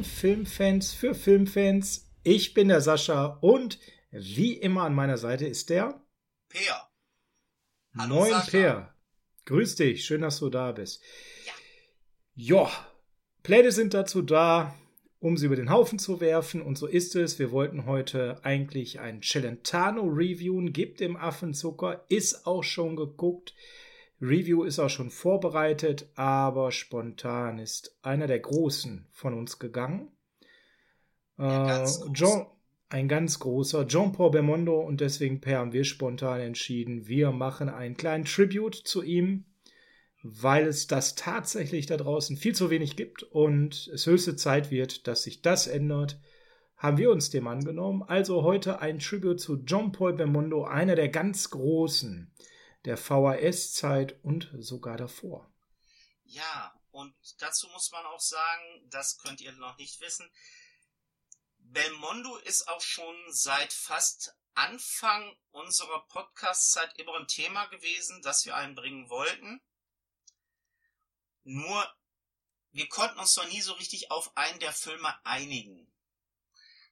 [0.00, 2.10] von Filmfans für Filmfans.
[2.22, 3.78] Ich bin der Sascha und
[4.10, 6.02] wie immer an meiner Seite ist der
[6.48, 6.88] Peer.
[7.98, 8.50] Hallo Moin Sascha.
[8.50, 8.94] Peer.
[9.44, 11.02] Grüß dich, schön, dass du da bist.
[11.44, 11.52] Ja.
[12.34, 12.68] Jo,
[13.42, 14.74] Pläne sind dazu da,
[15.18, 16.62] um sie über den Haufen zu werfen.
[16.62, 17.38] Und so ist es.
[17.38, 20.72] Wir wollten heute eigentlich ein Celentano reviewen.
[20.72, 22.06] Gibt dem Affenzucker.
[22.08, 23.54] Ist auch schon geguckt.
[24.20, 30.12] Review ist auch schon vorbereitet, aber spontan ist einer der Großen von uns gegangen.
[31.38, 32.46] Äh, John,
[32.90, 37.70] ein ganz großer, John Paul Bermondo und deswegen per haben wir spontan entschieden, wir machen
[37.70, 39.46] einen kleinen Tribute zu ihm,
[40.22, 45.06] weil es das tatsächlich da draußen viel zu wenig gibt und es höchste Zeit wird,
[45.06, 46.20] dass sich das ändert,
[46.76, 48.02] haben wir uns dem angenommen.
[48.02, 52.30] Also heute ein Tribute zu John Paul Bermondo, einer der ganz großen
[52.84, 55.52] der VHS-Zeit und sogar davor.
[56.24, 60.30] Ja, und dazu muss man auch sagen, das könnt ihr noch nicht wissen,
[61.72, 68.56] Belmondo ist auch schon seit fast Anfang unserer Podcast-Zeit immer ein Thema gewesen, das wir
[68.56, 69.62] einbringen wollten.
[71.44, 71.88] Nur,
[72.72, 75.92] wir konnten uns noch nie so richtig auf einen der Filme einigen.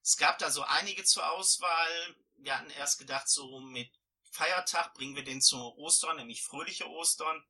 [0.02, 2.16] Es gab da so einige zur Auswahl.
[2.36, 3.90] Wir hatten erst gedacht, so mit
[4.38, 7.44] Feiertag bringen wir den zu Ostern, nämlich fröhliche Ostern.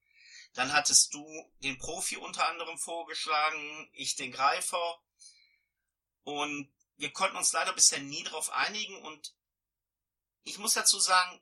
[0.54, 4.98] Dann hattest du den Profi unter anderem vorgeschlagen, ich den Greifer.
[6.24, 9.34] Und wir konnten uns leider bisher nie darauf einigen und
[10.44, 11.40] ich muss dazu sagen,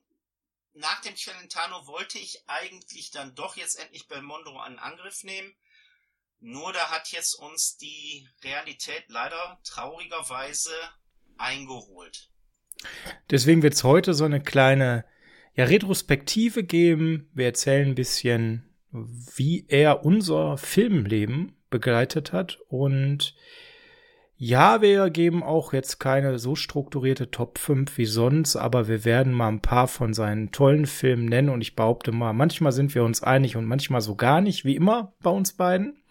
[0.74, 5.54] nach dem Celentano wollte ich eigentlich dann doch jetzt endlich Belmondo einen Angriff nehmen.
[6.40, 10.74] Nur da hat jetzt uns die Realität leider traurigerweise
[11.38, 12.30] eingeholt.
[13.30, 15.06] Deswegen wird es heute so eine kleine
[15.56, 17.28] ja, Retrospektive geben.
[17.34, 18.62] Wir erzählen ein bisschen,
[18.92, 23.34] wie er unser Filmleben begleitet hat und
[24.38, 29.32] ja, wir geben auch jetzt keine so strukturierte Top 5 wie sonst, aber wir werden
[29.32, 33.02] mal ein paar von seinen tollen Filmen nennen und ich behaupte mal, manchmal sind wir
[33.02, 36.02] uns einig und manchmal so gar nicht, wie immer bei uns beiden.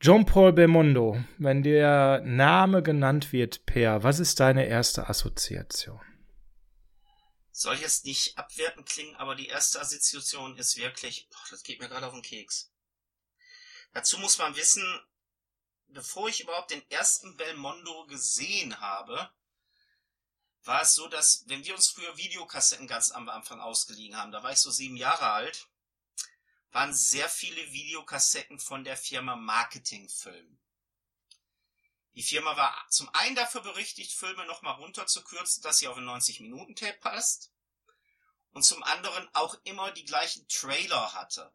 [0.00, 6.00] John Paul Belmondo, wenn der Name genannt wird, Per, was ist deine erste Assoziation?
[7.56, 11.88] Soll jetzt nicht abwertend klingen, aber die erste Assoziation ist wirklich, boah, das geht mir
[11.88, 12.72] gerade auf den Keks.
[13.92, 14.84] Dazu muss man wissen,
[15.86, 19.30] bevor ich überhaupt den ersten Belmondo gesehen habe,
[20.64, 24.42] war es so, dass, wenn wir uns früher Videokassetten ganz am Anfang ausgeliehen haben, da
[24.42, 25.68] war ich so sieben Jahre alt,
[26.72, 30.58] waren sehr viele Videokassetten von der Firma Marketingfilm.
[32.14, 36.98] Die Firma war zum einen dafür berechtigt, Filme nochmal runterzukürzen, dass sie auf ein 90-Minuten-Tape
[36.98, 37.52] passt.
[38.52, 41.52] Und zum anderen auch immer die gleichen Trailer hatte.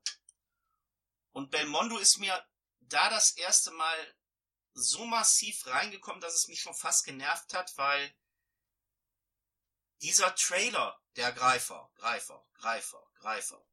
[1.31, 2.45] Und Belmondo ist mir
[2.81, 4.15] da das erste Mal
[4.73, 8.13] so massiv reingekommen, dass es mich schon fast genervt hat, weil
[10.01, 13.65] dieser Trailer, der Greifer, Greifer, Greifer, Greifer,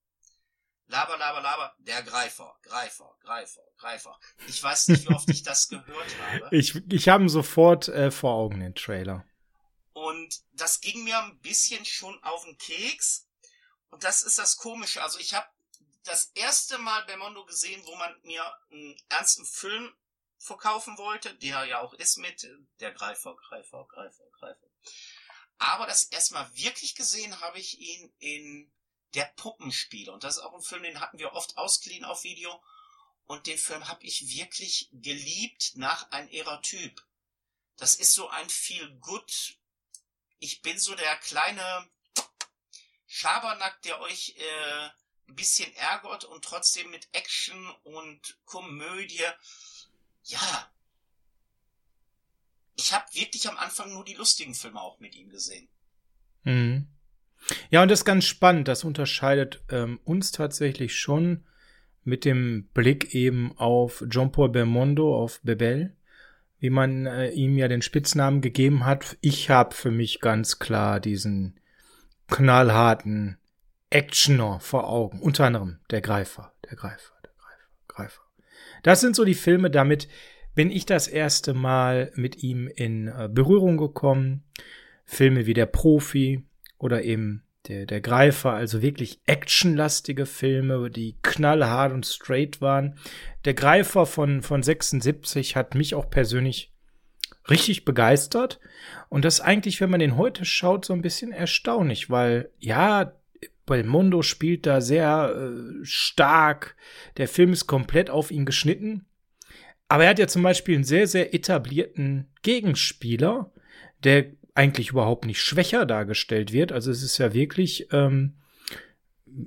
[0.89, 4.21] Laber, laber, laber, der Greifer, Greifer, Greifer, Greifer.
[4.47, 6.49] Ich weiß nicht, wie oft ich das gehört habe.
[6.57, 9.25] Ich, ich habe ihn sofort äh, vor Augen, den Trailer.
[9.93, 13.27] Und das ging mir ein bisschen schon auf den Keks.
[13.91, 15.03] Und das ist das Komische.
[15.03, 15.47] Also ich habe
[16.05, 19.93] das erste Mal Belmondo gesehen, wo man mir einen ernsten Film
[20.39, 22.49] verkaufen wollte, der ja auch ist mit
[22.81, 24.67] der Greifer, Greifer, Greifer, Greifer.
[25.59, 28.73] Aber das erstmal wirklich gesehen habe ich ihn in
[29.17, 30.13] Der Puppenspieler.
[30.13, 32.63] Und das ist auch ein Film, den hatten wir oft ausgeliehen auf Video.
[33.27, 37.05] Und den Film habe ich wirklich geliebt nach ein ihrer Typ.
[37.77, 39.59] Das ist so ein viel gut.
[40.39, 41.91] Ich bin so der kleine
[43.09, 44.89] Schabernack, der euch äh,
[45.29, 49.27] ein bisschen ärgert und trotzdem mit Action und Komödie
[50.27, 50.73] ja,
[52.77, 55.69] ich habe wirklich am Anfang nur die lustigen Filme auch mit ihm gesehen.
[56.43, 56.89] Mhm.
[57.71, 58.69] Ja, und das ist ganz spannend.
[58.69, 61.45] Das unterscheidet ähm, uns tatsächlich schon
[62.05, 65.97] mit dem Blick eben auf John Paul Belmondo, auf Bebel,
[66.59, 69.17] wie man äh, ihm ja den Spitznamen gegeben hat.
[69.21, 71.59] Ich habe für mich ganz klar diesen
[72.29, 73.39] knallharten
[73.91, 75.21] Actioner vor Augen.
[75.21, 78.23] Unter anderem der Greifer, der Greifer, der Greifer, Greifer.
[78.83, 80.09] Das sind so die Filme, damit
[80.55, 84.45] bin ich das erste Mal mit ihm in äh, Berührung gekommen.
[85.05, 86.45] Filme wie Der Profi
[86.79, 92.99] oder eben der, der Greifer, also wirklich actionlastige Filme, die knallhart und straight waren.
[93.45, 96.73] Der Greifer von, von 76 hat mich auch persönlich
[97.49, 98.61] richtig begeistert.
[99.09, 103.13] Und das eigentlich, wenn man den heute schaut, so ein bisschen erstaunlich, weil ja,
[103.67, 106.77] Belmondo spielt da sehr äh, stark.
[107.17, 109.07] Der Film ist komplett auf ihn geschnitten.
[109.89, 113.53] Aber er hat ja zum Beispiel einen sehr, sehr etablierten Gegenspieler,
[114.03, 116.73] der eigentlich überhaupt nicht schwächer dargestellt wird.
[116.73, 118.35] Also es ist ja wirklich ähm,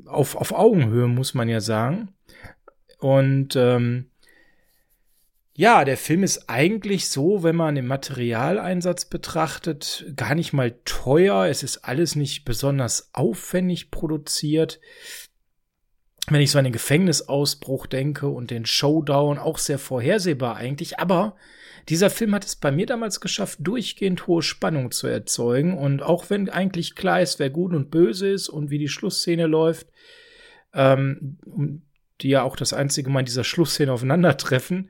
[0.05, 2.09] auf, auf Augenhöhe, muss man ja sagen.
[2.99, 4.09] Und ähm,
[5.55, 11.47] ja, der Film ist eigentlich so, wenn man den Materialeinsatz betrachtet, gar nicht mal teuer.
[11.47, 14.79] Es ist alles nicht besonders aufwendig produziert.
[16.27, 20.99] Wenn ich so an den Gefängnisausbruch denke und den Showdown, auch sehr vorhersehbar eigentlich.
[20.99, 21.35] Aber
[21.87, 25.77] dieser Film hat es bei mir damals geschafft, durchgehend hohe Spannung zu erzeugen.
[25.77, 29.47] Und auch wenn eigentlich klar ist, wer gut und böse ist und wie die Schlussszene
[29.47, 29.87] läuft,
[30.73, 31.37] ähm,
[32.21, 34.89] die ja auch das einzige Mal in dieser Schlussszene aufeinandertreffen,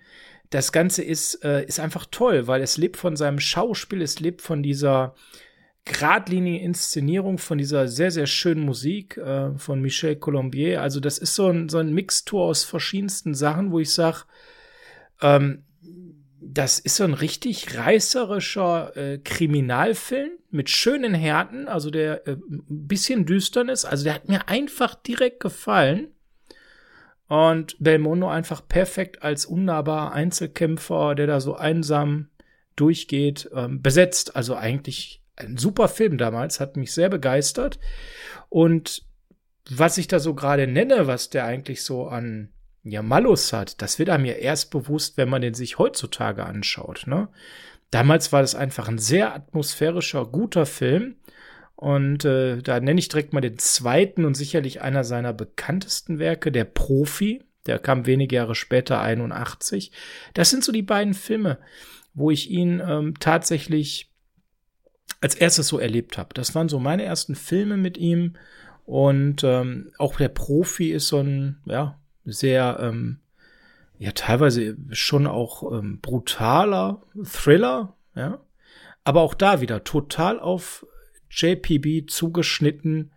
[0.50, 4.42] das Ganze ist, äh, ist einfach toll, weil es lebt von seinem Schauspiel, es lebt
[4.42, 5.16] von dieser
[5.90, 10.82] geradlinigen Inszenierung, von dieser sehr, sehr schönen Musik äh, von Michel Colombier.
[10.82, 14.24] Also, das ist so ein, so ein Mixtur aus verschiedensten Sachen, wo ich sage,
[15.22, 15.64] ähm,
[16.42, 22.64] das ist so ein richtig reißerischer äh, Kriminalfilm mit schönen Härten, also der äh, ein
[22.88, 23.86] bisschen düstern ist.
[23.86, 26.10] Also der hat mir einfach direkt gefallen.
[27.28, 32.30] Und Belmondo einfach perfekt als unnahbarer Einzelkämpfer, der da so einsam
[32.76, 34.36] durchgeht, ähm, besetzt.
[34.36, 37.80] Also eigentlich ein super Film damals, hat mich sehr begeistert.
[38.50, 39.04] Und
[39.70, 42.50] was ich da so gerade nenne, was der eigentlich so an
[42.84, 47.04] ja, Malus hat, das wird einem ja erst bewusst, wenn man den sich heutzutage anschaut.
[47.08, 47.30] Ne?
[47.92, 51.16] Damals war das einfach ein sehr atmosphärischer, guter Film.
[51.76, 56.52] Und äh, da nenne ich direkt mal den zweiten und sicherlich einer seiner bekanntesten Werke,
[56.52, 57.44] der Profi.
[57.66, 59.92] Der kam wenige Jahre später, 81.
[60.34, 61.58] Das sind so die beiden Filme,
[62.14, 64.09] wo ich ihn ähm, tatsächlich
[65.22, 66.34] als erstes so erlebt habe.
[66.34, 68.36] Das waren so meine ersten Filme mit ihm.
[68.86, 73.20] Und ähm, auch der Profi ist so ein, ja, sehr, ähm,
[73.98, 78.40] ja, teilweise schon auch ähm, brutaler Thriller, ja.
[79.04, 80.86] Aber auch da wieder total auf
[81.30, 83.12] JPB zugeschnitten.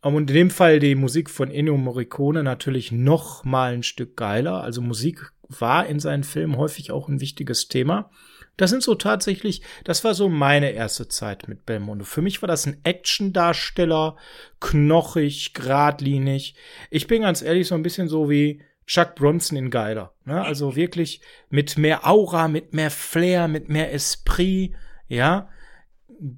[0.00, 4.62] Und in dem Fall die Musik von Ennio Morricone natürlich noch mal ein Stück geiler.
[4.62, 8.10] Also Musik war in seinen Filmen häufig auch ein wichtiges Thema.
[8.58, 12.04] Das sind so tatsächlich, das war so meine erste Zeit mit Belmondo.
[12.04, 14.16] Für mich war das ein Action-Darsteller,
[14.60, 16.54] knochig, geradlinig.
[16.90, 20.12] Ich bin ganz ehrlich so ein bisschen so wie Chuck Bronson in Geiler.
[20.26, 20.42] Ne?
[20.42, 24.74] Also wirklich mit mehr Aura, mit mehr Flair, mit mehr Esprit,
[25.08, 25.48] ja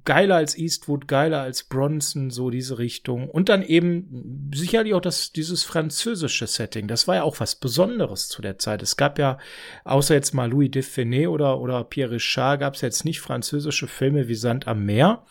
[0.05, 3.29] geiler als Eastwood, geiler als Bronson, so diese Richtung.
[3.29, 6.87] Und dann eben sicherlich auch das, dieses französische Setting.
[6.87, 8.81] Das war ja auch was Besonderes zu der Zeit.
[8.81, 9.37] Es gab ja,
[9.83, 14.27] außer jetzt mal Louis Defenet oder, oder Pierre Richard, gab es jetzt nicht französische Filme
[14.27, 15.25] wie Sand am Meer.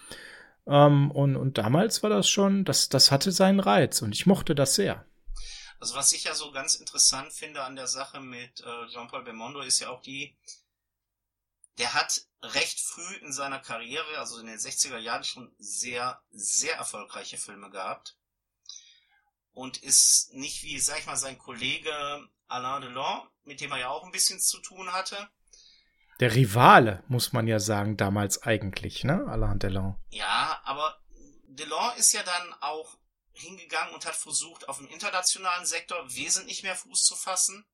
[0.66, 4.54] Ähm, und, und damals war das schon, das, das hatte seinen Reiz und ich mochte
[4.54, 5.04] das sehr.
[5.80, 9.60] Also was ich ja so ganz interessant finde an der Sache mit äh, Jean-Paul Belmondo
[9.60, 10.36] ist ja auch die,
[11.80, 16.76] der hat recht früh in seiner Karriere, also in den 60er Jahren, schon sehr, sehr
[16.76, 18.16] erfolgreiche Filme gehabt.
[19.52, 23.88] Und ist nicht wie, sag ich mal, sein Kollege Alain Delon, mit dem er ja
[23.88, 25.28] auch ein bisschen zu tun hatte.
[26.20, 29.26] Der Rivale, muss man ja sagen, damals eigentlich, ne?
[29.26, 29.96] Alain Delon.
[30.10, 31.00] Ja, aber
[31.46, 32.99] Delon ist ja dann auch
[33.32, 37.64] hingegangen und hat versucht, auf dem internationalen Sektor wesentlich mehr Fuß zu fassen.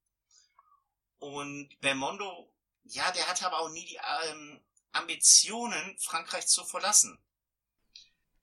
[1.18, 2.52] Und Belmondo
[2.88, 3.98] ja, der hatte aber auch nie die
[4.30, 4.60] ähm,
[4.92, 7.18] Ambitionen, Frankreich zu verlassen.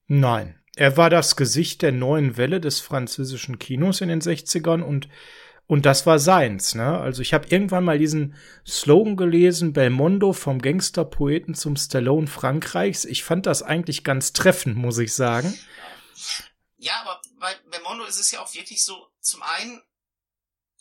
[0.06, 5.08] Nein, er war das Gesicht der neuen Welle des französischen Kinos in den 60ern und
[5.66, 6.98] und das war seins, ne?
[6.98, 8.36] Also ich habe irgendwann mal diesen
[8.66, 13.06] Slogan gelesen, Belmondo vom Gangsterpoeten zum Stallone Frankreichs.
[13.06, 15.58] Ich fand das eigentlich ganz treffend, muss ich sagen.
[16.76, 19.80] Ja, aber bei Belmondo ist es ja auch wirklich so, zum einen,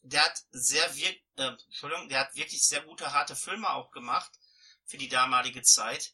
[0.03, 4.31] der hat sehr wir äh, Entschuldigung, der hat wirklich sehr gute, harte Filme auch gemacht
[4.85, 6.13] für die damalige Zeit,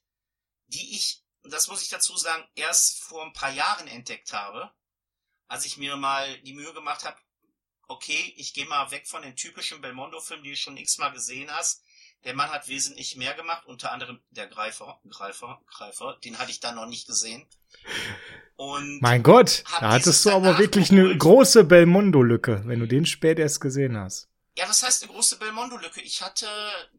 [0.67, 4.71] die ich, das muss ich dazu sagen, erst vor ein paar Jahren entdeckt habe,
[5.47, 7.19] als ich mir mal die Mühe gemacht habe,
[7.87, 11.83] okay, ich gehe mal weg von den typischen Belmondo-Filmen, die du schon x-mal gesehen hast.
[12.25, 16.59] Der Mann hat wesentlich mehr gemacht, unter anderem der Greifer, Greifer, Greifer, den hatte ich
[16.59, 17.45] da noch nicht gesehen.
[18.57, 23.39] Und mein Gott, da hattest du aber wirklich eine große Belmondo-Lücke, wenn du den spät
[23.39, 24.27] erst gesehen hast.
[24.57, 26.01] Ja, was heißt eine große Belmondo-Lücke?
[26.01, 26.47] Ich hatte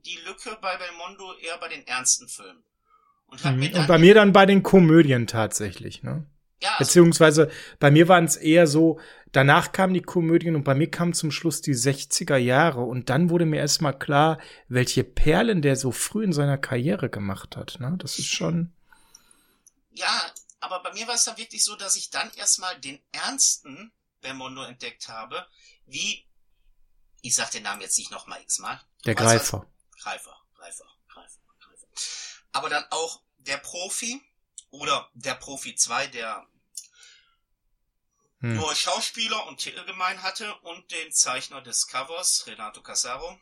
[0.06, 2.62] die Lücke bei Belmondo eher bei den ernsten Filmen.
[3.26, 3.74] Und, mhm.
[3.74, 6.26] und bei mir dann bei den Komödien tatsächlich, ne?
[6.62, 9.00] Ja, Beziehungsweise bei mir waren es eher so,
[9.32, 13.30] danach kamen die Komödien und bei mir kamen zum Schluss die 60er Jahre und dann
[13.30, 14.38] wurde mir erstmal klar,
[14.68, 17.78] welche Perlen der so früh in seiner Karriere gemacht hat.
[17.80, 17.94] Ne?
[17.98, 18.72] Das ist schon.
[19.92, 23.92] Ja, aber bei mir war es dann wirklich so, dass ich dann erstmal den ernsten
[24.20, 25.46] Belmondo entdeckt habe,
[25.86, 26.26] wie,
[27.22, 28.80] ich sag den Namen jetzt nicht nochmal x-mal.
[29.06, 29.66] Der Greifer.
[29.98, 31.86] Greifer, Greifer, Greifer, Greifer.
[32.52, 34.20] Aber dann auch der Profi
[34.70, 36.46] oder der Profi 2, der
[38.40, 38.56] hm.
[38.56, 43.38] nur Schauspieler und Titel gemein hatte und den Zeichner des Covers, Renato Casaro.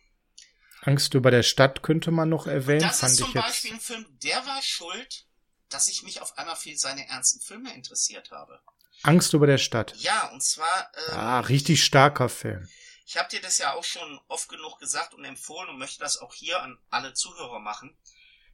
[0.82, 2.82] Angst über der Stadt könnte man noch erwähnen.
[2.82, 5.26] Das fand ist zum Beispiel ein Film, der war schuld,
[5.68, 8.60] dass ich mich auf einmal für seine ernsten Filme interessiert habe.
[9.02, 9.94] Angst über der Stadt.
[9.96, 10.92] Ja, und zwar.
[11.08, 12.68] Ähm, ah, richtig starker Film.
[13.06, 16.18] Ich habe dir das ja auch schon oft genug gesagt und empfohlen und möchte das
[16.18, 17.96] auch hier an alle Zuhörer machen.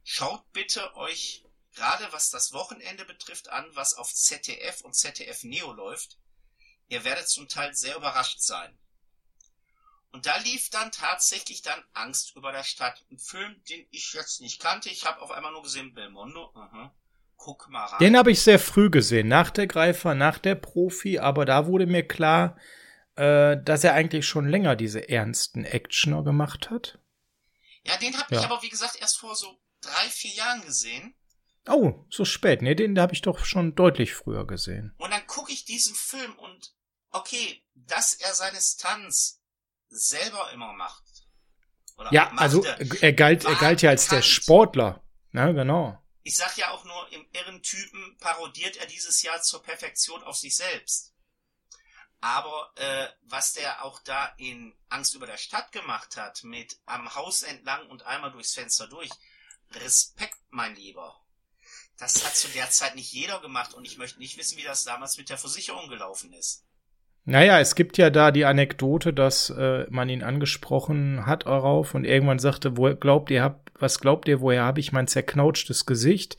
[0.03, 5.73] Schaut bitte euch gerade was das Wochenende betrifft an, was auf ZDF und ZDF Neo
[5.73, 6.17] läuft.
[6.87, 8.77] Ihr werdet zum Teil sehr überrascht sein.
[10.11, 13.03] Und da lief dann tatsächlich dann Angst über der Stadt.
[13.11, 14.89] Ein Film, den ich jetzt nicht kannte.
[14.89, 16.51] Ich habe auf einmal nur gesehen Belmondo.
[16.55, 16.95] Aha.
[17.35, 17.99] Guck mal rein.
[17.99, 21.85] Den habe ich sehr früh gesehen, nach der Greifer, nach der Profi, aber da wurde
[21.85, 22.57] mir klar,
[23.15, 26.99] äh, dass er eigentlich schon länger diese ernsten Actioner gemacht hat.
[27.83, 28.39] Ja, den habe ja.
[28.39, 31.15] ich aber, wie gesagt, erst vor so drei, vier Jahren gesehen.
[31.67, 32.61] Oh, so spät.
[32.61, 34.93] Nee, den habe ich doch schon deutlich früher gesehen.
[34.97, 36.74] Und dann gucke ich diesen Film und
[37.15, 39.41] okay, dass er seine Stunts
[39.89, 41.03] selber immer macht.
[42.11, 44.23] ja, machte, also er galt, er galt ja als bekannt.
[44.23, 45.03] der Sportler.
[45.33, 46.01] Ja, genau.
[46.23, 50.55] Ich sag ja auch nur, im Irrentypen parodiert er dieses Jahr zur Perfektion auf sich
[50.55, 51.13] selbst.
[52.19, 57.13] Aber äh, was der auch da in Angst über der Stadt gemacht hat, mit am
[57.13, 59.11] Haus entlang und einmal durchs Fenster durch,
[59.71, 61.21] Respekt, mein Lieber.
[61.97, 64.83] Das hat zu der Zeit nicht jeder gemacht und ich möchte nicht wissen, wie das
[64.83, 66.64] damals mit der Versicherung gelaufen ist.
[67.25, 72.05] Naja, es gibt ja da die Anekdote, dass äh, man ihn angesprochen hat darauf und
[72.05, 76.37] irgendwann sagte, wo glaubt ihr habt, was glaubt ihr, woher habe ich mein zerknautschtes Gesicht?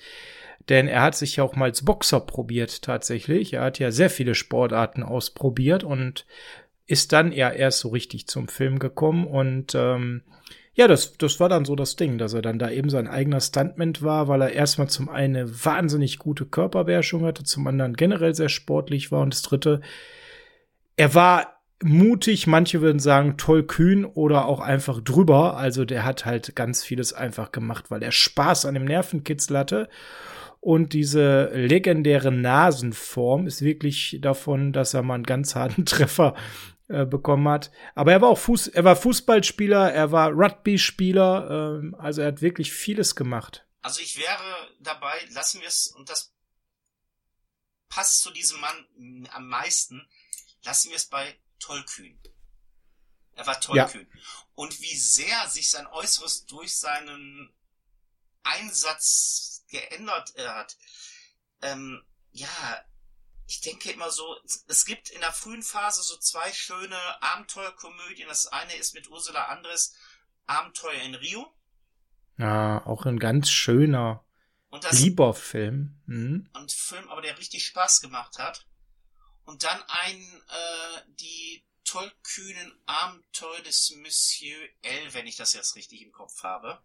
[0.68, 3.52] Denn er hat sich ja auch mal als Boxer probiert tatsächlich.
[3.52, 6.24] Er hat ja sehr viele Sportarten ausprobiert und
[6.86, 10.22] ist dann ja erst so richtig zum Film gekommen und ähm,
[10.74, 13.40] ja, das, das war dann so das Ding, dass er dann da eben sein eigener
[13.40, 18.34] Stuntman war, weil er erstmal zum einen eine wahnsinnig gute Körperbeherrschung hatte, zum anderen generell
[18.34, 19.80] sehr sportlich war und das dritte,
[20.96, 25.56] er war mutig, manche würden sagen tollkühn oder auch einfach drüber.
[25.56, 29.88] Also der hat halt ganz vieles einfach gemacht, weil er Spaß an dem Nervenkitzel hatte.
[30.60, 36.34] Und diese legendäre Nasenform ist wirklich davon, dass er mal einen ganz harten Treffer
[36.88, 37.70] äh, bekommen hat.
[37.94, 42.42] Aber er war auch Fuß, er war Fußballspieler, er war Rugby-Spieler, äh, also er hat
[42.42, 43.66] wirklich vieles gemacht.
[43.82, 46.34] Also ich wäre dabei, lassen wir es, und das
[47.88, 50.06] passt zu diesem Mann am meisten,
[50.66, 52.20] lassen wir es bei tollkühn.
[53.32, 54.08] Er war tollkühn.
[54.12, 54.20] Ja.
[54.54, 57.52] Und wie sehr sich sein Äußeres durch seinen
[58.42, 60.76] Einsatz geändert hat.
[61.62, 62.84] Ähm, ja,
[63.46, 64.36] ich denke immer so,
[64.68, 68.28] es gibt in der frühen Phase so zwei schöne Abenteuerkomödien.
[68.28, 69.94] Das eine ist mit Ursula Andres
[70.46, 71.52] Abenteuer in Rio.
[72.38, 74.24] Ja, auch ein ganz schöner,
[74.90, 76.00] lieber Film.
[76.06, 76.48] Mhm.
[76.52, 78.66] Ein Film, aber der richtig Spaß gemacht hat.
[79.46, 86.02] Und dann ein, äh, die tollkühnen Abenteuer des Monsieur L, wenn ich das jetzt richtig
[86.02, 86.80] im Kopf habe.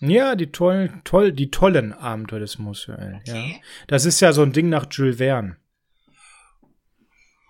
[0.00, 3.20] Ja, die tollen, toll, die tollen Abenteuer des Monsieur L.
[3.20, 3.60] Okay.
[3.60, 3.66] Ja.
[3.86, 5.56] Das ist ja so ein Ding nach Jules Verne.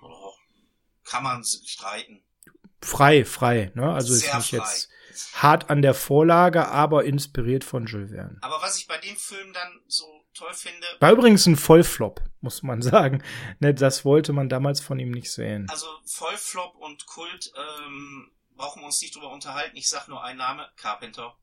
[0.00, 0.32] Oh,
[1.04, 2.22] kann man streiten.
[2.80, 3.92] Frei, frei, ne?
[3.92, 4.68] Also Sehr ist nicht frei.
[4.68, 4.90] jetzt
[5.34, 8.38] hart an der Vorlage, aber inspiriert von Jules Verne.
[8.42, 10.86] Aber was ich bei dem Film dann so toll finde.
[11.00, 13.22] War übrigens ein Vollflop, muss man sagen.
[13.58, 15.68] Ne, das wollte man damals von ihm nicht sehen.
[15.70, 19.76] Also Vollflop und Kult ähm, brauchen wir uns nicht drüber unterhalten.
[19.76, 21.36] Ich sag nur einen Name, Carpenter.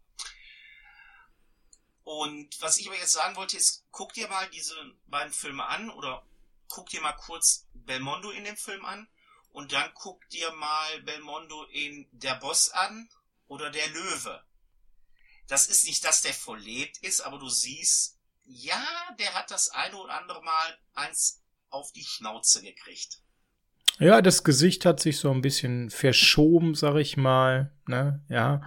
[2.03, 4.75] Und was ich aber jetzt sagen wollte, ist, guck dir mal diese
[5.07, 6.25] beiden Filme an oder
[6.67, 9.07] guck dir mal kurz Belmondo in dem Film an
[9.51, 13.09] und dann guck dir mal Belmondo in Der Boss an
[13.47, 14.43] oder Der Löwe.
[15.47, 18.83] Das ist nicht, dass der verlebt ist, aber du siehst, ja,
[19.19, 23.19] der hat das eine oder andere Mal eins auf die Schnauze gekriegt.
[23.99, 28.61] Ja, das Gesicht hat sich so ein bisschen verschoben, sag ich mal, ne, ja.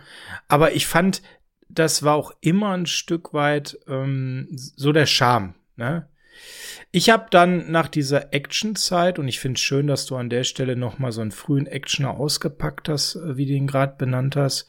[0.49, 1.23] Aber ich fand,
[1.69, 6.09] das war auch immer ein Stück weit ähm, so der Charme, ne.
[6.93, 10.45] Ich habe dann nach dieser Action-Zeit, und ich finde es schön, dass du an der
[10.45, 14.37] Stelle noch mal so einen frühen Actioner ausgepackt hast, äh, wie du ihn gerade benannt
[14.37, 14.67] hast,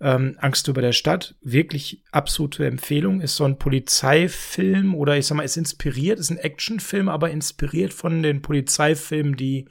[0.00, 5.36] ähm, Angst über der Stadt, wirklich absolute Empfehlung, ist so ein Polizeifilm oder ich sag
[5.36, 9.68] mal, ist inspiriert, ist ein Actionfilm, aber inspiriert von den Polizeifilmen, die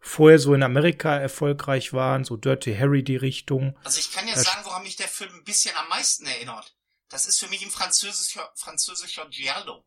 [0.00, 3.76] vorher so in Amerika erfolgreich waren, so Dirty Harry die Richtung.
[3.84, 6.74] Also ich kann ja sagen, woran mich der Film ein bisschen am meisten erinnert.
[7.08, 9.84] Das ist für mich ein französischer, französischer Giallo.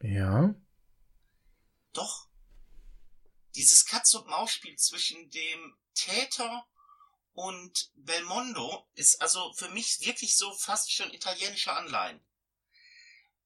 [0.00, 0.54] Ja.
[1.92, 2.28] Doch.
[3.54, 6.66] Dieses Katz-und-Maus-Spiel zwischen dem Täter
[7.32, 12.24] und Belmondo ist also für mich wirklich so fast schon italienische Anleihen.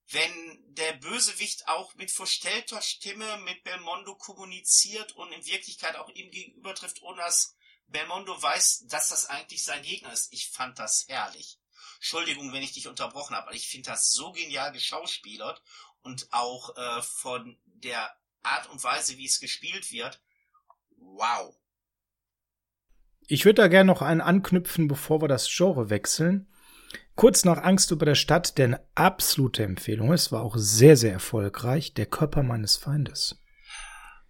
[0.09, 6.29] Wenn der Bösewicht auch mit verstellter Stimme mit Belmondo kommuniziert und in Wirklichkeit auch ihm
[6.29, 7.55] gegenüber trifft, ohne dass
[7.87, 10.31] Belmondo weiß, dass das eigentlich sein Gegner ist.
[10.31, 11.59] Ich fand das herrlich.
[11.95, 15.61] Entschuldigung, wenn ich dich unterbrochen habe, aber ich finde das so genial geschauspielert
[16.03, 20.21] und auch äh, von der Art und Weise, wie es gespielt wird.
[20.97, 21.55] Wow.
[23.27, 26.47] Ich würde da gerne noch einen anknüpfen, bevor wir das Genre wechseln.
[27.15, 31.13] Kurz nach Angst über der Stadt, der eine absolute Empfehlung ist, war auch sehr, sehr
[31.13, 33.39] erfolgreich, Der Körper meines Feindes.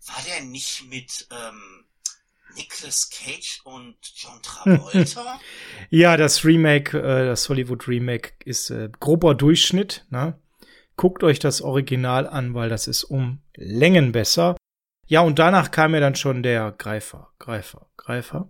[0.06, 1.86] War der nicht mit ähm,
[2.56, 5.40] Nicolas Cage und John Travolta?
[5.90, 10.06] ja, das Remake, äh, das Hollywood Remake ist äh, grober Durchschnitt.
[10.10, 10.40] Ne?
[10.96, 14.56] Guckt euch das Original an, weil das ist um Längen besser.
[15.08, 18.50] Ja, und danach kam ja dann schon der Greifer, Greifer, Greifer.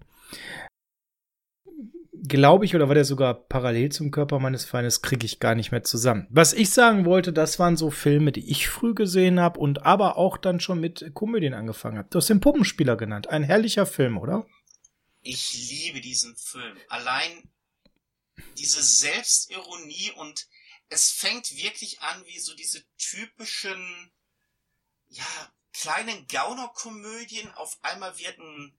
[2.25, 5.71] Glaube ich, oder war der sogar parallel zum Körper meines Feindes, kriege ich gar nicht
[5.71, 6.27] mehr zusammen.
[6.29, 10.17] Was ich sagen wollte, das waren so Filme, die ich früh gesehen habe und aber
[10.17, 12.07] auch dann schon mit Komödien angefangen habe.
[12.11, 13.29] Du hast den Puppenspieler genannt.
[13.29, 14.45] Ein herrlicher Film, oder?
[15.21, 16.77] Ich liebe diesen Film.
[16.87, 17.49] Allein
[18.57, 20.47] diese Selbstironie und
[20.93, 24.11] es fängt wirklich an wie so diese typischen,
[25.09, 27.51] ja, kleinen Gaunerkomödien.
[27.51, 28.77] Auf einmal wird ein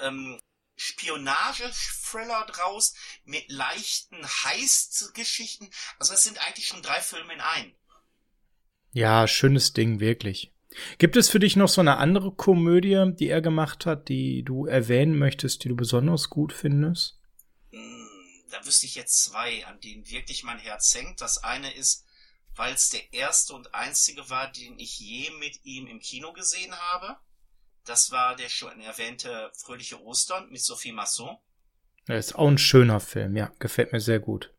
[0.00, 0.40] ähm,
[0.76, 2.94] Spionage-Thriller draus
[3.24, 5.70] mit leichten Heist-Geschichten.
[5.98, 7.72] Also es sind eigentlich schon drei Filme in einem.
[8.92, 10.52] Ja, schönes Ding, wirklich.
[10.98, 14.66] Gibt es für dich noch so eine andere Komödie, die er gemacht hat, die du
[14.66, 17.18] erwähnen möchtest, die du besonders gut findest?
[18.56, 21.20] Da wüsste ich jetzt zwei, an denen wirklich mein Herz hängt.
[21.20, 22.06] Das eine ist,
[22.54, 26.74] weil es der erste und einzige war, den ich je mit ihm im Kino gesehen
[26.74, 27.18] habe.
[27.84, 31.36] Das war der schon erwähnte Fröhliche Ostern mit Sophie Masson.
[32.06, 34.54] Das ist auch ein schöner Film, ja, gefällt mir sehr gut.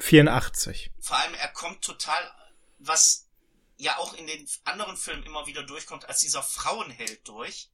[0.00, 0.90] 84.
[1.00, 2.28] Vor allem, er kommt total,
[2.78, 3.28] was
[3.76, 7.70] ja auch in den anderen Filmen immer wieder durchkommt, als dieser Frauenheld durch.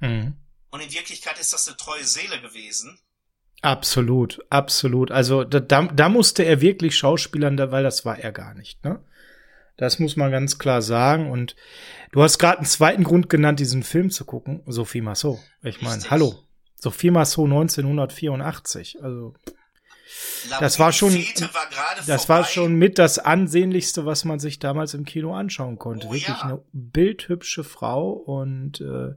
[0.00, 0.38] Mhm.
[0.70, 2.98] Und in Wirklichkeit ist das eine treue Seele gewesen.
[3.62, 5.12] Absolut, absolut.
[5.12, 9.00] Also da, da musste er wirklich schauspielern, weil das war er gar nicht, ne?
[9.76, 11.30] Das muss man ganz klar sagen.
[11.30, 11.56] Und
[12.12, 14.62] du hast gerade einen zweiten Grund genannt, diesen Film zu gucken.
[14.66, 15.38] Sophie Massot.
[15.62, 16.34] Ich meine, hallo.
[16.74, 19.02] Sophie Massot 1984.
[19.02, 19.34] Also
[20.60, 21.24] das war schon, war
[22.06, 22.40] das vorbei.
[22.40, 26.08] war schon mit das ansehnlichste, was man sich damals im Kino anschauen konnte.
[26.08, 26.42] Oh, Wirklich ja.
[26.42, 29.14] eine bildhübsche Frau und äh,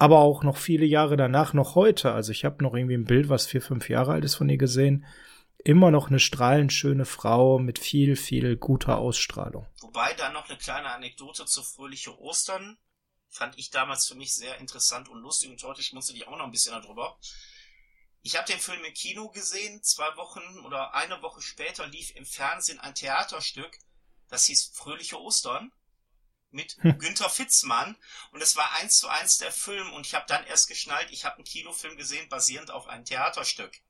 [0.00, 2.12] aber auch noch viele Jahre danach, noch heute.
[2.12, 4.58] Also ich habe noch irgendwie ein Bild, was vier, fünf Jahre alt ist von ihr
[4.58, 5.06] gesehen
[5.64, 9.66] immer noch eine strahlend schöne Frau mit viel, viel guter Ausstrahlung.
[9.80, 12.78] Wobei da noch eine kleine Anekdote zu Fröhliche Ostern
[13.28, 16.46] fand ich damals für mich sehr interessant und lustig und heute schmunzel ich auch noch
[16.46, 17.18] ein bisschen darüber.
[18.22, 22.26] Ich habe den Film im Kino gesehen, zwei Wochen oder eine Woche später lief im
[22.26, 23.78] Fernsehen ein Theaterstück,
[24.28, 25.72] das hieß Fröhliche Ostern
[26.50, 26.98] mit hm.
[26.98, 27.96] Günther Fitzmann
[28.32, 31.24] und es war eins zu eins der Film und ich habe dann erst geschnallt, ich
[31.24, 33.80] habe einen Kinofilm gesehen basierend auf einem Theaterstück.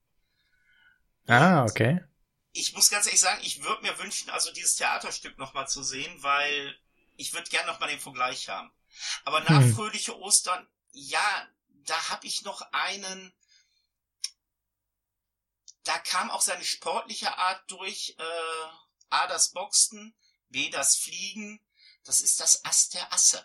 [1.27, 2.01] Ah, okay.
[2.53, 6.23] Ich muss ganz ehrlich sagen, ich würde mir wünschen, also dieses Theaterstück nochmal zu sehen,
[6.23, 6.77] weil
[7.17, 8.73] ich würde gerne nochmal den Vergleich haben.
[9.25, 9.75] Aber nach hm.
[9.75, 13.33] Fröhliche Ostern, ja, da habe ich noch einen,
[15.85, 18.69] da kam auch seine sportliche Art durch, äh,
[19.11, 20.15] A, das Boxen,
[20.49, 21.61] B, das Fliegen,
[22.05, 23.45] das ist das Ass der Asse.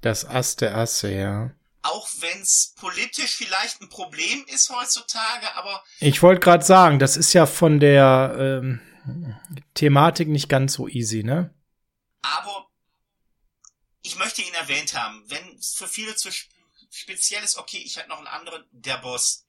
[0.00, 1.54] Das Ass der Asse, ja
[1.84, 5.84] auch wenn es politisch vielleicht ein Problem ist heutzutage, aber.
[6.00, 8.80] Ich wollte gerade sagen, das ist ja von der ähm,
[9.74, 11.54] Thematik nicht ganz so easy, ne?
[12.22, 12.70] Aber
[14.02, 15.24] ich möchte ihn erwähnt haben.
[15.28, 16.30] Wenn es für viele zu
[16.90, 19.44] speziell ist, okay, ich hätte noch einen anderen, der Boss,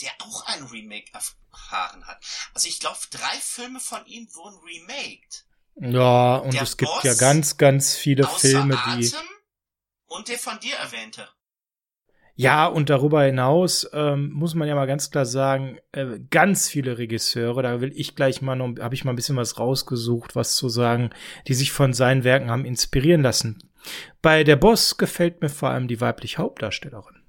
[0.00, 2.24] der auch ein Remake erfahren hat.
[2.52, 5.46] Also ich glaube, drei Filme von ihm wurden remaked.
[5.76, 9.06] Ja, und der es gibt Boss, ja ganz, ganz viele Filme, die.
[9.06, 9.28] Atem,
[10.06, 11.28] und der von dir erwähnte.
[12.36, 16.98] Ja, und darüber hinaus ähm, muss man ja mal ganz klar sagen, äh, ganz viele
[16.98, 20.56] Regisseure, da will ich gleich mal noch, habe ich mal ein bisschen was rausgesucht, was
[20.56, 21.10] zu sagen,
[21.46, 23.70] die sich von seinen Werken haben inspirieren lassen.
[24.20, 27.22] Bei der Boss gefällt mir vor allem die weibliche Hauptdarstellerin.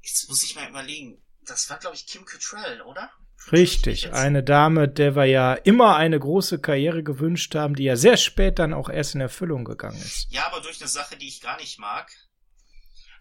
[0.00, 1.22] Jetzt muss ich mal überlegen.
[1.46, 3.10] Das war, glaube ich, Kim Cattrall, oder?
[3.52, 8.16] Richtig, eine Dame, der wir ja immer eine große Karriere gewünscht haben, die ja sehr
[8.16, 10.26] spät dann auch erst in Erfüllung gegangen ist.
[10.30, 12.10] Ja, aber durch eine Sache, die ich gar nicht mag.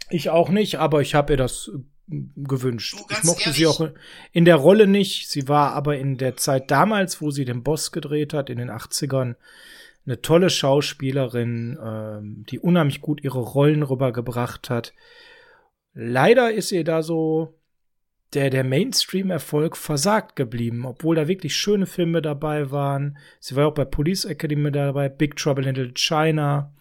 [0.10, 1.72] Ich auch nicht, aber ich habe ihr das
[2.08, 2.96] gewünscht.
[3.10, 3.58] ich mochte ehrlich?
[3.58, 3.90] sie auch
[4.32, 5.30] in der Rolle nicht.
[5.30, 8.70] Sie war aber in der Zeit damals, wo sie den Boss gedreht hat, in den
[8.70, 9.36] 80ern,
[10.06, 14.94] eine tolle Schauspielerin, ähm, die unheimlich gut ihre Rollen rübergebracht hat.
[15.94, 17.58] Leider ist ihr da so
[18.36, 23.18] der, der Mainstream-Erfolg versagt geblieben, obwohl da wirklich schöne Filme dabei waren.
[23.40, 26.74] Sie war auch bei Police Academy dabei, Big Trouble in Little China.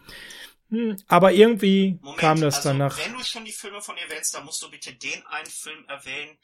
[0.71, 2.99] Hm, aber irgendwie Moment, kam das also, danach.
[2.99, 5.85] Wenn du schon die Filme von ihr wählst, dann musst du bitte den einen Film
[5.87, 6.39] erwähnen,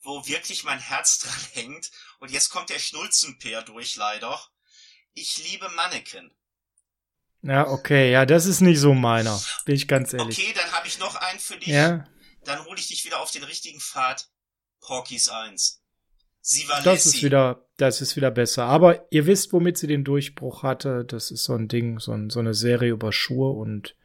[0.00, 1.90] wo wirklich mein Herz dran hängt.
[2.18, 4.40] Und jetzt kommt der Schnulzenpeer durch, leider.
[5.14, 6.30] Ich liebe Mannequin.
[7.42, 10.38] Ja, okay, ja, das ist nicht so meiner, bin ich ganz ehrlich.
[10.38, 11.68] Okay, dann habe ich noch einen für dich.
[11.68, 12.08] Ja.
[12.44, 14.28] Dann hole ich dich wieder auf den richtigen Pfad.
[14.80, 15.82] Porky's 1.
[16.40, 17.08] Sie war Das Lassie.
[17.18, 18.64] ist wieder, das ist wieder besser.
[18.64, 21.04] Aber ihr wisst, womit sie den Durchbruch hatte.
[21.04, 23.96] Das ist so ein Ding, so, ein, so eine Serie über Schuhe und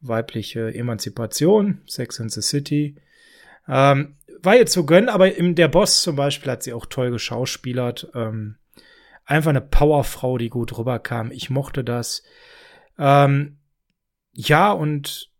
[0.00, 2.96] weibliche Emanzipation, Sex in the City.
[3.68, 7.10] Ähm, war jetzt zu gönnen, aber im Der Boss zum Beispiel hat sie auch toll
[7.10, 8.10] geschauspielert.
[8.14, 8.56] Ähm,
[9.24, 11.32] einfach eine Powerfrau, die gut rüberkam.
[11.32, 12.22] Ich mochte das.
[12.98, 13.58] Ähm,
[14.32, 15.30] ja, und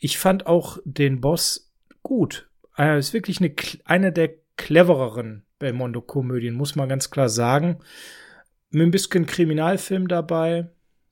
[0.00, 1.70] ich fand auch den Boss
[2.02, 2.48] gut.
[2.76, 3.54] Er ist wirklich eine,
[3.84, 7.82] eine der clevereren Belmondo-Komödien, muss man ganz klar sagen.
[8.70, 10.70] Mit ein bisschen Kriminalfilm dabei.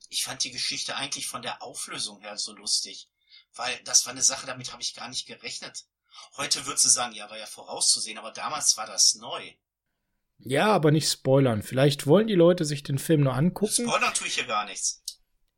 [0.09, 3.09] Ich fand die Geschichte eigentlich von der Auflösung her so lustig.
[3.55, 5.85] Weil das war eine Sache, damit habe ich gar nicht gerechnet.
[6.37, 9.53] Heute würdest du sagen, ja, war ja vorauszusehen, aber damals war das neu.
[10.39, 11.61] Ja, aber nicht spoilern.
[11.61, 13.87] Vielleicht wollen die Leute sich den Film nur angucken.
[13.87, 15.00] Spoilern tue ich hier gar nichts.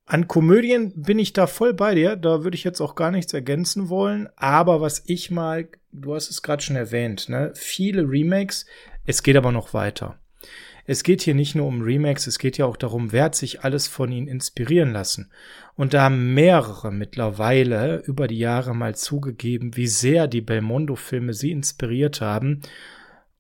[0.06, 2.16] An Komödien bin ich da voll bei dir.
[2.16, 4.28] Da würde ich jetzt auch gar nichts ergänzen wollen.
[4.36, 7.52] Aber was ich mal, du hast es gerade schon erwähnt, ne?
[7.56, 8.66] Viele Remakes.
[9.06, 10.20] Es geht aber noch weiter.
[10.86, 13.63] Es geht hier nicht nur um Remakes, es geht ja auch darum, wer hat sich
[13.63, 15.32] alles von ihnen inspirieren lassen.
[15.76, 21.52] Und da haben mehrere mittlerweile über die Jahre mal zugegeben, wie sehr die Belmondo-Filme sie
[21.52, 22.62] inspiriert haben.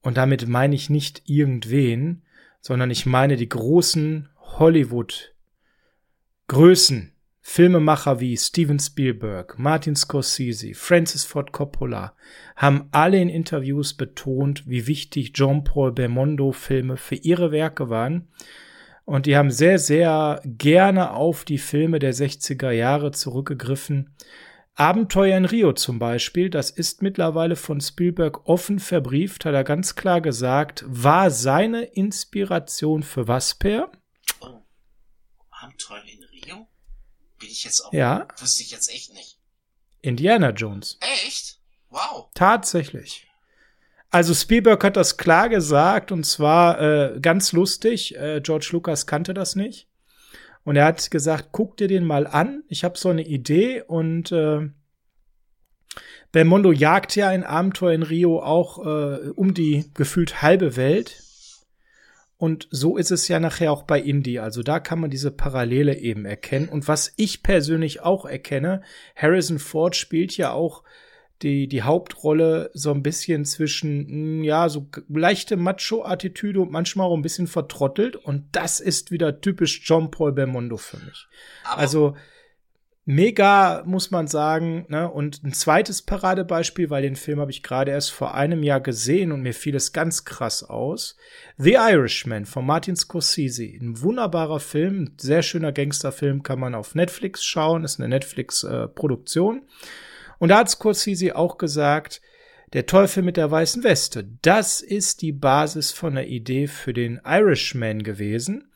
[0.01, 2.21] Und damit meine ich nicht irgendwen,
[2.61, 5.32] sondern ich meine die großen Hollywood-
[6.53, 7.11] Größen,
[7.41, 12.13] Filmemacher wie Steven Spielberg, Martin Scorsese, Francis Ford Coppola
[12.55, 18.27] haben alle in Interviews betont, wie wichtig Jean-Paul Belmondo Filme für ihre Werke waren.
[19.03, 24.15] Und die haben sehr, sehr gerne auf die Filme der 60er Jahre zurückgegriffen.
[24.75, 29.95] Abenteuer in Rio zum Beispiel, das ist mittlerweile von Spielberg offen verbrieft, hat er ganz
[29.95, 33.89] klar gesagt, war seine Inspiration für was, Per?
[33.91, 34.02] Oh,
[35.73, 36.19] Abenteuer in
[37.39, 37.93] bin ich jetzt auch.
[37.93, 38.27] Ja.
[38.39, 39.37] Wüsste ich jetzt echt nicht.
[40.01, 40.97] Indiana Jones.
[41.01, 41.59] Echt?
[41.89, 42.29] Wow.
[42.33, 43.27] Tatsächlich.
[44.09, 48.15] Also Spielberg hat das klar gesagt und zwar äh, ganz lustig.
[48.15, 49.87] Äh, George Lucas kannte das nicht.
[50.63, 52.63] Und er hat gesagt, guck dir den mal an.
[52.69, 54.69] Ich habe so eine Idee und äh,
[56.31, 61.23] Belmondo jagt ja ein Abenteuer in Rio auch äh, um die gefühlt halbe Welt.
[62.43, 64.39] Und so ist es ja nachher auch bei Indie.
[64.39, 66.67] Also da kann man diese Parallele eben erkennen.
[66.67, 68.81] Und was ich persönlich auch erkenne,
[69.15, 70.83] Harrison Ford spielt ja auch
[71.41, 77.15] die, die Hauptrolle so ein bisschen zwischen, hm, ja, so leichte Macho-Attitüde und manchmal auch
[77.15, 78.17] ein bisschen vertrottelt.
[78.17, 81.27] Und das ist wieder typisch John Paul Belmondo für mich.
[81.63, 82.17] Aber also,
[83.05, 84.85] mega, muss man sagen.
[84.89, 85.09] Ne?
[85.09, 89.31] Und ein zweites Paradebeispiel, weil den Film habe ich gerade erst vor einem Jahr gesehen
[89.31, 91.17] und mir fiel es ganz krass aus.
[91.57, 93.63] The Irishman von Martin Scorsese.
[93.63, 99.57] Ein wunderbarer Film, ein sehr schöner Gangsterfilm, kann man auf Netflix schauen, ist eine Netflix-Produktion.
[99.57, 99.61] Äh,
[100.39, 102.21] und da hat Scorsese auch gesagt,
[102.73, 107.21] der Teufel mit der weißen Weste, das ist die Basis von der Idee für den
[107.23, 108.72] Irishman gewesen.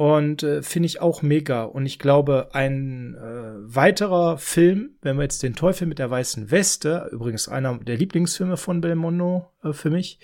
[0.00, 1.64] Und äh, finde ich auch mega.
[1.64, 6.50] Und ich glaube, ein äh, weiterer Film, wenn wir jetzt den Teufel mit der weißen
[6.50, 10.18] Weste, übrigens einer der Lieblingsfilme von Belmondo äh, für mich,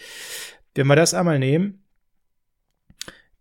[0.74, 1.84] wenn wir das einmal nehmen,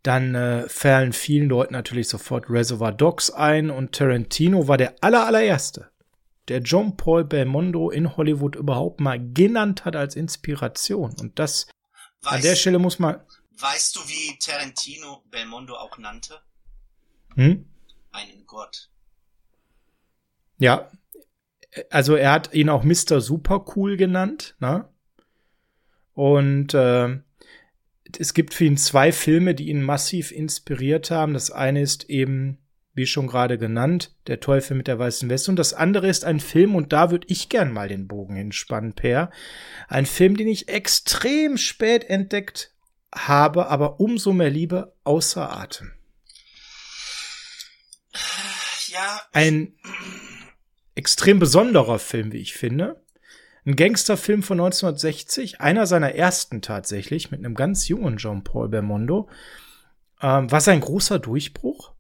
[0.04, 5.26] dann äh, fallen vielen Leuten natürlich sofort Reservoir Dogs ein und Tarantino war der aller,
[5.26, 5.90] allererste,
[6.50, 11.16] der John Paul Belmondo in Hollywood überhaupt mal genannt hat als Inspiration.
[11.18, 11.68] Und das
[12.24, 13.22] Weiß an der Stelle muss man
[13.58, 16.42] Weißt du, wie Tarantino Belmondo auch nannte?
[17.36, 17.66] Hm?
[18.12, 18.90] Einen Gott.
[20.58, 20.92] Ja.
[21.90, 23.22] Also er hat ihn auch Mr.
[23.22, 24.88] Super Cool genannt, ne?
[26.14, 27.20] Und äh,
[28.18, 31.34] es gibt für ihn zwei Filme, die ihn massiv inspiriert haben.
[31.34, 32.60] Das eine ist eben,
[32.94, 35.52] wie schon gerade genannt, Der Teufel mit der weißen Weste.
[35.52, 38.94] Und das andere ist ein Film, und da würde ich gern mal den Bogen hinspannen,
[38.94, 39.30] Per.
[39.90, 42.75] Ein Film, den ich extrem spät entdeckt
[43.16, 45.92] habe aber umso mehr Liebe außer Atem.
[48.88, 49.22] Ja.
[49.34, 49.74] Ein
[50.96, 53.04] extrem besonderer Film, wie ich finde.
[53.66, 59.28] Ein Gangsterfilm von 1960, einer seiner ersten tatsächlich, mit einem ganz jungen Jean-Paul Belmondo.
[60.22, 61.94] Ähm, war sein großer Durchbruch.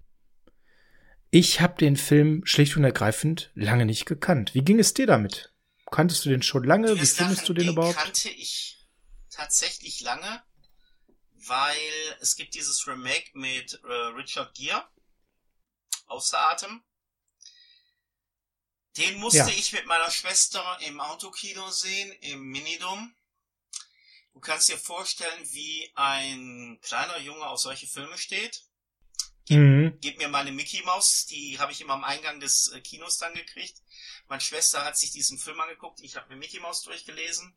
[1.32, 4.54] Ich habe den Film schlicht und ergreifend lange nicht gekannt.
[4.54, 5.54] Wie ging es dir damit?
[5.91, 6.95] Kanntest du den schon lange?
[7.01, 7.97] Wie findest du den, den überhaupt?
[7.97, 8.88] kannte ich
[9.30, 10.41] tatsächlich lange,
[11.47, 14.88] weil es gibt dieses Remake mit äh, Richard Gere,
[16.08, 16.84] außer Atem.
[18.97, 19.47] Den musste ja.
[19.49, 23.13] ich mit meiner Schwester im Autokino sehen, im Minidom.
[24.34, 28.63] Du kannst dir vorstellen, wie ein kleiner Junge auf solche Filme steht.
[29.45, 29.97] Gib, mhm.
[30.01, 33.34] gib mir meine Mickey Maus, die habe ich immer am Eingang des äh, Kinos dann
[33.36, 33.81] gekriegt.
[34.27, 37.55] Meine Schwester hat sich diesen Film angeguckt, ich habe mir Mickey Maus durchgelesen.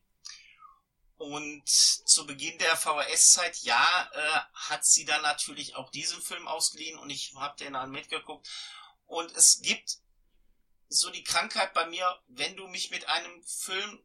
[1.19, 6.99] Und zu Beginn der VHS-Zeit, ja, äh, hat sie dann natürlich auch diesen Film ausgeliehen
[6.99, 8.49] und ich habe den dann mitgeguckt.
[9.07, 9.99] Und es gibt
[10.89, 14.03] so die Krankheit bei mir, wenn du mich mit einem Film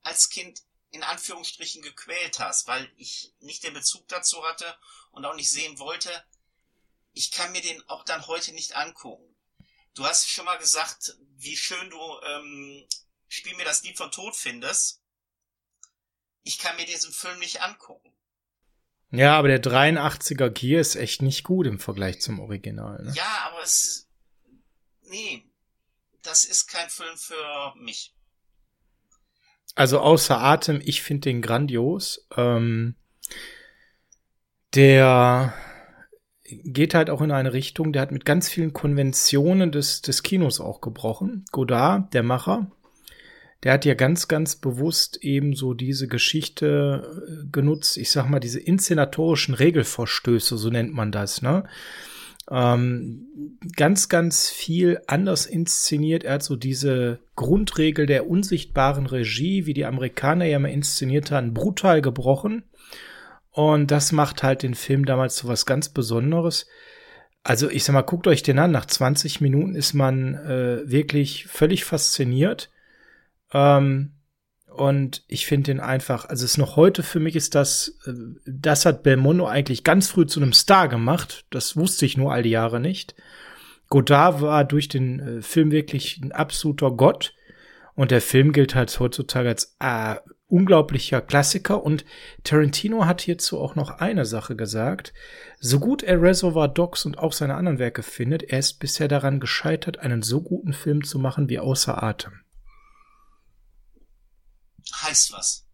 [0.00, 4.78] als Kind in Anführungsstrichen gequält hast, weil ich nicht den Bezug dazu hatte
[5.10, 6.24] und auch nicht sehen wollte,
[7.12, 9.36] ich kann mir den auch dann heute nicht angucken.
[9.94, 12.88] Du hast schon mal gesagt, wie schön du ähm,
[13.28, 15.02] Spiel mir das Lied von Tod findest.
[16.48, 18.10] Ich kann mir diesen Film nicht angucken.
[19.10, 23.04] Ja, aber der 83er Gear ist echt nicht gut im Vergleich zum Original.
[23.04, 23.12] Ne?
[23.14, 24.08] Ja, aber es.
[25.02, 25.44] Nee,
[26.22, 28.14] das ist kein Film für mich.
[29.74, 32.26] Also außer Atem, ich finde den grandios.
[32.34, 32.96] Ähm,
[34.72, 35.52] der
[36.44, 40.60] geht halt auch in eine Richtung, der hat mit ganz vielen Konventionen des, des Kinos
[40.60, 41.44] auch gebrochen.
[41.52, 42.70] Godard, der Macher,
[43.64, 48.40] der hat ja ganz, ganz bewusst eben so diese Geschichte äh, genutzt, ich sag mal,
[48.40, 51.64] diese inszenatorischen Regelverstöße, so nennt man das, ne?
[52.50, 53.26] ähm,
[53.76, 56.24] ganz, ganz viel anders inszeniert.
[56.24, 61.54] Er hat so diese Grundregel der unsichtbaren Regie, wie die Amerikaner ja mal inszeniert haben,
[61.54, 62.64] brutal gebrochen.
[63.50, 66.66] Und das macht halt den Film damals so was ganz Besonderes.
[67.42, 68.70] Also ich sag mal, guckt euch den an.
[68.70, 72.70] Nach 20 Minuten ist man äh, wirklich völlig fasziniert.
[73.52, 74.12] Ähm,
[74.78, 78.12] und ich finde ihn einfach, also es ist noch heute für mich ist das, äh,
[78.46, 81.46] das hat Belmondo eigentlich ganz früh zu einem Star gemacht.
[81.50, 83.14] Das wusste ich nur all die Jahre nicht.
[83.88, 87.34] Godard war durch den äh, Film wirklich ein absoluter Gott.
[87.94, 90.14] Und der Film gilt halt heutzutage als äh,
[90.46, 91.82] unglaublicher Klassiker.
[91.82, 92.04] Und
[92.44, 95.12] Tarantino hat hierzu auch noch eine Sache gesagt.
[95.58, 99.40] So gut er Reservoir Dogs und auch seine anderen Werke findet, er ist bisher daran
[99.40, 102.34] gescheitert, einen so guten Film zu machen wie Außer Atem
[104.94, 105.66] heißt was.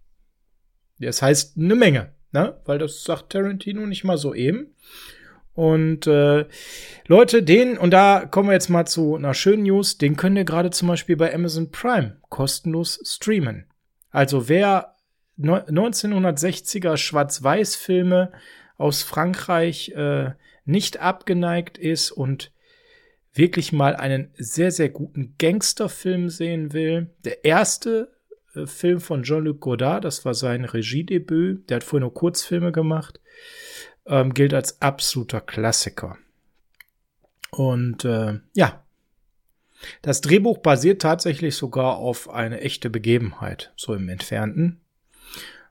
[0.99, 2.61] Das heißt eine Menge, ne?
[2.65, 4.75] Weil das sagt Tarantino nicht mal so eben.
[5.55, 6.47] Und äh,
[7.07, 10.45] Leute, den, und da kommen wir jetzt mal zu einer schönen News, den könnt ihr
[10.45, 13.67] gerade zum Beispiel bei Amazon Prime kostenlos streamen.
[14.11, 14.97] Also wer
[15.39, 18.33] 1960er Schwarz-Weiß-Filme
[18.77, 20.33] aus Frankreich äh,
[20.65, 22.53] nicht abgeneigt ist und
[23.33, 28.14] wirklich mal einen sehr, sehr guten Gangsterfilm sehen will, der erste
[28.67, 31.69] Film von Jean-Luc Godard, das war sein Regiedebüt.
[31.69, 33.21] Der hat vorher nur Kurzfilme gemacht.
[34.07, 36.19] Ähm, gilt als absoluter Klassiker.
[37.51, 38.85] Und äh, ja,
[40.03, 44.81] das Drehbuch basiert tatsächlich sogar auf eine echte Begebenheit, so im Entfernten.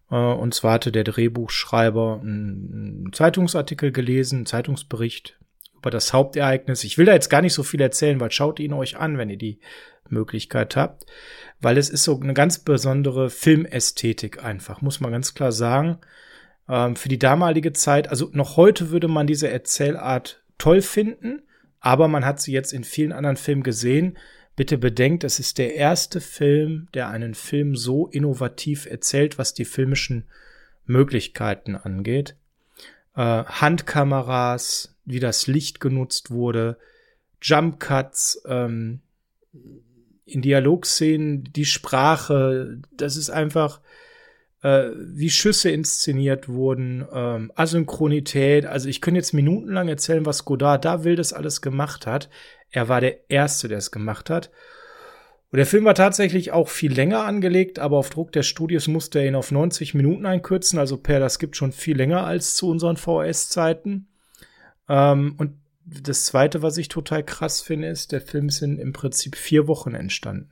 [0.09, 5.37] Äh, und zwar hatte der Drehbuchschreiber einen Zeitungsartikel gelesen, einen Zeitungsbericht
[5.75, 6.83] über das Hauptereignis.
[6.83, 9.29] Ich will da jetzt gar nicht so viel erzählen, weil schaut ihn euch an, wenn
[9.29, 9.59] ihr die
[10.13, 11.05] Möglichkeit habt
[11.63, 15.97] weil es ist so eine ganz besondere Filmästhetik einfach, muss man ganz klar sagen.
[16.67, 21.41] Ähm, für die damalige Zeit, also noch heute würde man diese Erzählart toll finden,
[21.79, 24.17] aber man hat sie jetzt in vielen anderen Filmen gesehen.
[24.55, 29.65] Bitte bedenkt, es ist der erste Film, der einen Film so innovativ erzählt, was die
[29.65, 30.25] filmischen
[30.85, 32.35] Möglichkeiten angeht.
[33.15, 36.77] Äh, Handkameras, wie das Licht genutzt wurde,
[37.41, 39.01] Jump Cuts, ähm,
[40.25, 43.81] in Dialogszenen, die Sprache, das ist einfach,
[44.61, 48.65] äh, wie Schüsse inszeniert wurden, ähm, Asynchronität.
[48.65, 52.29] Also ich könnte jetzt minutenlang erzählen, was Godard da will, das alles gemacht hat.
[52.71, 54.49] Er war der Erste, der es gemacht hat.
[55.51, 59.19] Und der Film war tatsächlich auch viel länger angelegt, aber auf Druck der Studios musste
[59.19, 60.79] er ihn auf 90 Minuten einkürzen.
[60.79, 64.07] Also per, das gibt schon viel länger als zu unseren VHS-Zeiten.
[64.89, 69.35] Ähm, und das zweite, was ich total krass finde, ist, der Film in im Prinzip
[69.35, 70.49] vier Wochen entstanden.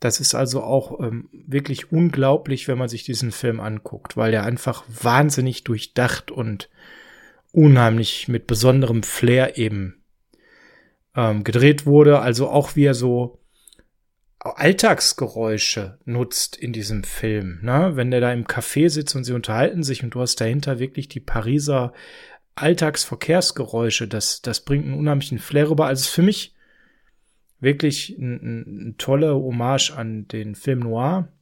[0.00, 4.44] Das ist also auch ähm, wirklich unglaublich, wenn man sich diesen Film anguckt, weil er
[4.44, 6.70] einfach wahnsinnig durchdacht und
[7.52, 10.04] unheimlich mit besonderem Flair eben
[11.16, 12.20] ähm, gedreht wurde.
[12.20, 13.40] Also auch wie er so
[14.38, 17.58] Alltagsgeräusche nutzt in diesem Film.
[17.62, 17.92] Ne?
[17.94, 21.08] Wenn der da im Café sitzt und sie unterhalten sich und du hast dahinter wirklich
[21.08, 21.92] die Pariser
[22.62, 25.86] Alltagsverkehrsgeräusche, das, das bringt einen unheimlichen Flair rüber.
[25.86, 26.54] Also für mich
[27.60, 31.32] wirklich ein, ein, ein toller Hommage an den Film Noir.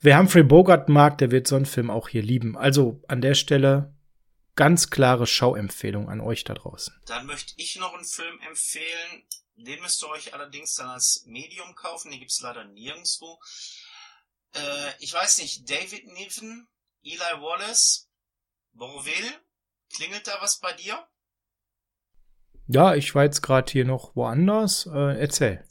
[0.00, 2.56] Wer Humphrey Bogart mag, der wird so einen Film auch hier lieben.
[2.56, 3.94] Also an der Stelle
[4.54, 6.94] ganz klare Schauempfehlung an euch da draußen.
[7.06, 9.28] Dann möchte ich noch einen Film empfehlen.
[9.56, 12.10] Den müsst ihr euch allerdings dann als Medium kaufen.
[12.10, 13.38] Den gibt's leider nirgendwo.
[14.54, 16.68] Äh, ich weiß nicht, David Niven,
[17.02, 18.08] Eli Wallace,
[18.72, 19.32] Bourville.
[19.94, 21.06] Klingelt da was bei dir?
[22.66, 24.86] Ja, ich war jetzt gerade hier noch woanders.
[24.86, 25.66] Äh, erzähl.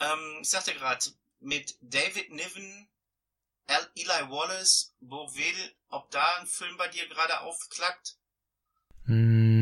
[0.00, 1.04] Ähm, ich sagte gerade,
[1.40, 2.88] mit David Niven,
[3.94, 8.16] Eli Wallace, Bourville, ob da ein Film bei dir gerade aufklackt?
[9.04, 9.61] Mm,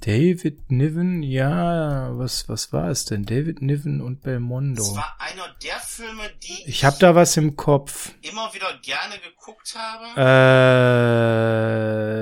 [0.00, 3.24] David Niven, ja, was, was war es denn?
[3.24, 4.82] David Niven und Belmondo.
[4.82, 8.12] Das war einer der Filme, die ich, habe da was im Kopf.
[8.22, 10.04] Immer wieder gerne geguckt habe.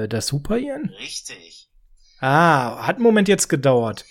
[0.04, 0.90] Äh, das Super Ian?
[0.98, 1.70] Richtig.
[2.20, 4.04] Ah, hat einen Moment jetzt gedauert.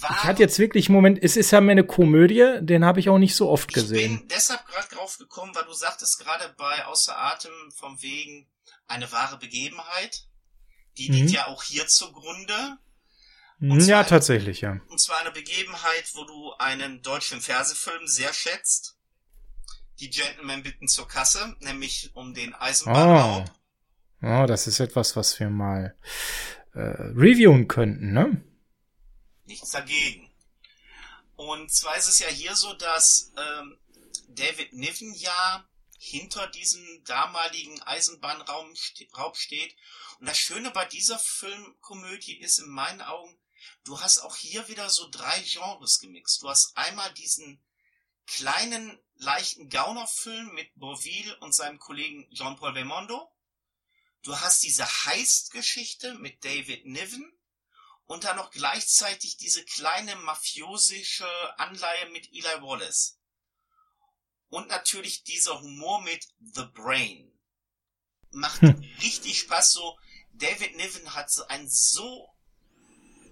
[0.00, 3.00] War, ich hatte jetzt wirklich einen Moment, es ist ja mehr eine Komödie, den habe
[3.00, 4.14] ich auch nicht so oft gesehen.
[4.14, 8.48] Ich bin deshalb gerade drauf gekommen, weil du sagtest gerade bei Außer Atem vom Wegen
[8.86, 10.24] eine wahre Begebenheit.
[10.96, 11.14] Die mhm.
[11.14, 12.78] liegt ja auch hier zugrunde.
[13.60, 14.80] Und ja, tatsächlich, ja.
[14.88, 18.96] Und zwar eine Begebenheit, wo du einen deutschen Fernsehfilm sehr schätzt.
[19.98, 23.50] Die Gentlemen bitten zur Kasse, nämlich um den Eisenbahnraub.
[24.22, 24.26] Oh.
[24.26, 25.94] oh, das ist etwas, was wir mal
[26.72, 28.42] äh, reviewen könnten, ne?
[29.44, 30.30] Nichts dagegen.
[31.36, 33.78] Und zwar ist es ja hier so, dass ähm,
[34.28, 35.66] David Niven ja
[35.98, 38.72] hinter diesem damaligen Eisenbahnraum
[39.18, 39.76] Raub steht.
[40.18, 43.36] Und das Schöne bei dieser Filmkomödie ist in meinen Augen,
[43.84, 46.42] du hast auch hier wieder so drei Genres gemixt.
[46.42, 47.62] Du hast einmal diesen
[48.26, 53.30] kleinen, leichten Gaunerfilm mit Bourville und seinem Kollegen Jean-Paul Belmondo.
[54.22, 57.32] Du hast diese Heist-Geschichte mit David Niven
[58.06, 63.18] und dann noch gleichzeitig diese kleine mafiosische Anleihe mit Eli Wallace.
[64.48, 67.32] Und natürlich dieser Humor mit The Brain.
[68.32, 68.84] Macht hm.
[69.02, 69.98] richtig Spaß so.
[70.32, 72.29] David Niven hat so ein so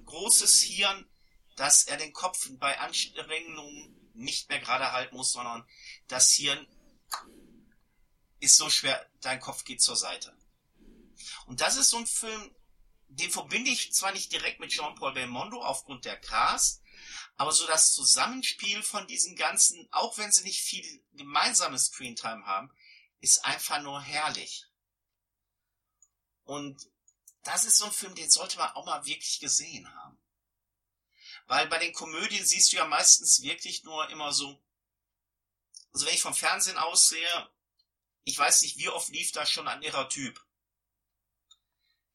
[0.09, 1.09] großes Hirn,
[1.57, 5.69] dass er den Kopf bei Anstrengungen nicht mehr gerade halten muss, sondern
[6.09, 6.67] das Hirn
[8.41, 10.37] ist so schwer, dein Kopf geht zur Seite.
[11.47, 12.55] Und das ist so ein Film,
[13.09, 16.83] den verbinde ich zwar nicht direkt mit Jean-Paul Belmondo aufgrund der Cast,
[17.37, 22.71] aber so das Zusammenspiel von diesen ganzen, auch wenn sie nicht viel gemeinsames Screentime haben,
[23.21, 24.67] ist einfach nur herrlich.
[26.45, 26.89] Und
[27.49, 30.19] das ist so ein Film, den sollte man auch mal wirklich gesehen haben.
[31.47, 34.63] Weil bei den Komödien siehst du ja meistens wirklich nur immer so,
[35.93, 37.51] also wenn ich vom Fernsehen aussehe,
[38.25, 40.45] ich weiß nicht, wie oft lief da schon ein irrer Typ.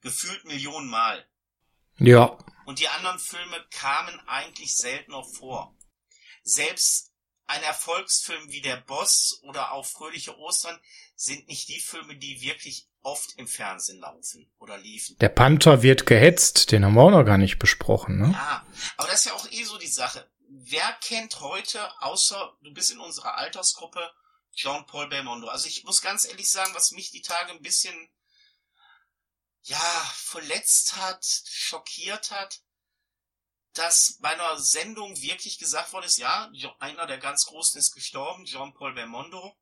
[0.01, 1.27] Gefühlt Millionen Mal.
[1.97, 2.37] Ja.
[2.65, 5.75] Und die anderen Filme kamen eigentlich seltener vor.
[6.43, 7.11] Selbst
[7.47, 10.79] ein Erfolgsfilm wie Der Boss oder auch Fröhliche Ostern
[11.23, 15.17] sind nicht die Filme, die wirklich oft im Fernsehen laufen oder liefen.
[15.19, 18.31] Der Panther wird gehetzt, den haben wir auch noch gar nicht besprochen, ne?
[18.33, 20.29] Ja, aber das ist ja auch eh so die Sache.
[20.49, 24.11] Wer kennt heute, außer du bist in unserer Altersgruppe,
[24.53, 25.47] Jean-Paul Belmondo?
[25.47, 27.95] Also ich muss ganz ehrlich sagen, was mich die Tage ein bisschen
[29.63, 32.61] ja, verletzt hat, schockiert hat,
[33.73, 38.45] dass bei einer Sendung wirklich gesagt worden ist, ja, einer der ganz Großen ist gestorben,
[38.45, 39.57] Jean-Paul Belmondo.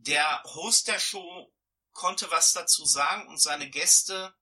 [0.00, 1.52] Der Host der Show
[1.92, 4.34] konnte was dazu sagen und seine Gäste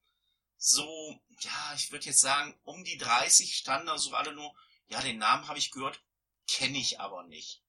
[0.57, 4.55] so, ja, ich würde jetzt sagen, um die 30 standen da so alle nur,
[4.88, 6.02] ja, den Namen habe ich gehört,
[6.46, 7.62] kenne ich aber nicht.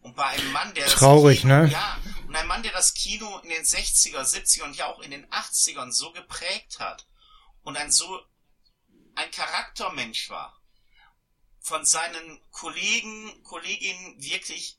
[0.00, 1.68] Und bei einem Mann, der Traurig, Kino, ne?
[1.68, 5.10] Ja, und ein Mann, der das Kino in den 60er, 70er und ja auch in
[5.10, 7.06] den 80ern so geprägt hat
[7.62, 8.24] und ein so
[9.16, 10.60] ein Charaktermensch war,
[11.58, 14.78] von seinen Kollegen, Kolleginnen wirklich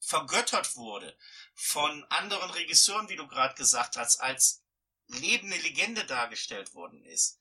[0.00, 1.16] vergöttert wurde,
[1.54, 4.62] von anderen Regisseuren, wie du gerade gesagt hast, als
[5.06, 7.38] lebende Legende dargestellt worden ist.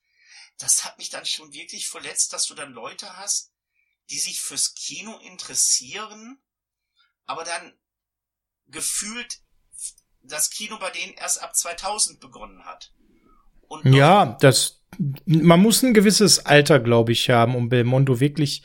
[0.58, 3.54] Das hat mich dann schon wirklich verletzt, dass du dann Leute hast,
[4.10, 6.42] die sich fürs Kino interessieren
[7.30, 7.74] aber dann
[8.68, 9.40] gefühlt
[10.24, 12.92] das Kino bei denen erst ab 2000 begonnen hat.
[13.84, 14.82] Ja, das,
[15.28, 18.64] man muss ein gewisses Alter, glaube ich, haben, um Belmondo wirklich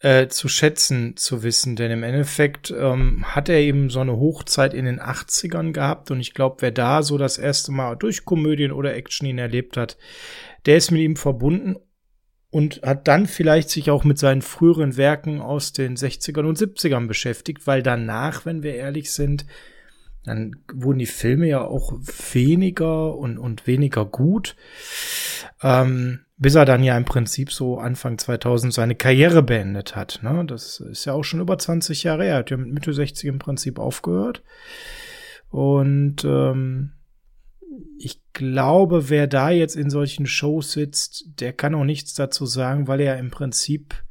[0.00, 4.72] äh, zu schätzen zu wissen, denn im Endeffekt ähm, hat er eben so eine Hochzeit
[4.72, 6.10] in den 80ern gehabt.
[6.10, 9.76] Und ich glaube, wer da so das erste Mal durch Komödien oder Action ihn erlebt
[9.76, 9.96] hat,
[10.66, 11.76] der ist mit ihm verbunden
[12.50, 17.06] und hat dann vielleicht sich auch mit seinen früheren Werken aus den 60ern und 70ern
[17.06, 19.46] beschäftigt, weil danach, wenn wir ehrlich sind,
[20.24, 21.92] dann wurden die Filme ja auch
[22.32, 24.56] weniger und, und weniger gut.
[25.62, 30.20] Ähm, bis er dann ja im Prinzip so Anfang 2000 seine Karriere beendet hat.
[30.22, 30.44] Ne?
[30.46, 32.34] Das ist ja auch schon über 20 Jahre her.
[32.34, 34.42] Er hat ja mit Mitte 60 im Prinzip aufgehört.
[35.50, 36.92] Und ähm,
[37.98, 42.86] ich glaube, wer da jetzt in solchen Shows sitzt, der kann auch nichts dazu sagen,
[42.86, 44.04] weil er im Prinzip,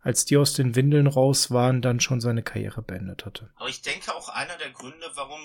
[0.00, 3.50] als die aus den Windeln raus waren, dann schon seine Karriere beendet hatte.
[3.56, 5.40] Aber ich denke auch einer der Gründe, warum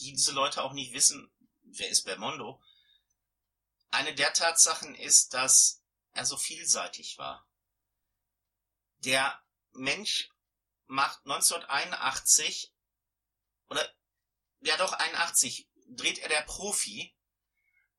[0.00, 1.28] diese Leute auch nicht wissen,
[1.64, 2.60] wer ist Belmondo,
[3.90, 5.82] eine der Tatsachen ist, dass
[6.12, 7.46] er so vielseitig war.
[8.98, 10.30] Der Mensch
[10.86, 12.72] macht 1981
[13.68, 13.88] oder
[14.60, 17.14] ja doch 81 dreht er der Profi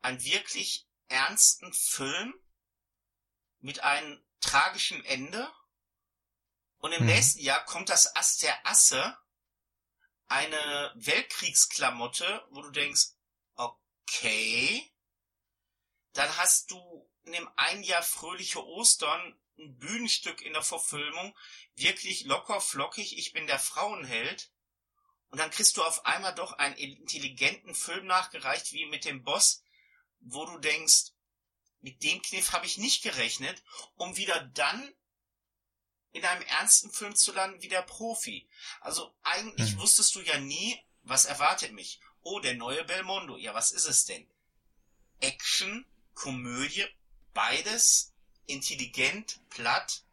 [0.01, 2.33] einen wirklich ernsten Film
[3.59, 5.51] mit einem tragischen Ende
[6.77, 7.07] und im mhm.
[7.07, 9.17] nächsten Jahr kommt das Ass der Asse,
[10.27, 13.09] eine Weltkriegsklamotte, wo du denkst,
[13.55, 14.91] okay,
[16.15, 21.37] dann hast du in dem ein Jahr fröhliche Ostern ein Bühnenstück in der Verfilmung,
[21.75, 24.51] wirklich locker flockig, ich bin der Frauenheld.
[25.29, 29.63] Und dann kriegst du auf einmal doch einen intelligenten Film nachgereicht, wie mit dem Boss,
[30.19, 31.11] wo du denkst,
[31.81, 33.61] mit dem Kniff habe ich nicht gerechnet,
[33.95, 34.93] um wieder dann
[36.13, 38.47] in einem ernsten Film zu landen wie der Profi.
[38.79, 39.79] Also eigentlich hm.
[39.79, 41.99] wusstest du ja nie, was erwartet mich.
[42.21, 43.37] Oh, der neue Belmondo.
[43.37, 44.27] Ja, was ist es denn?
[45.19, 45.85] Action,
[46.15, 46.85] Komödie,
[47.33, 48.13] beides
[48.47, 50.03] intelligent, platt.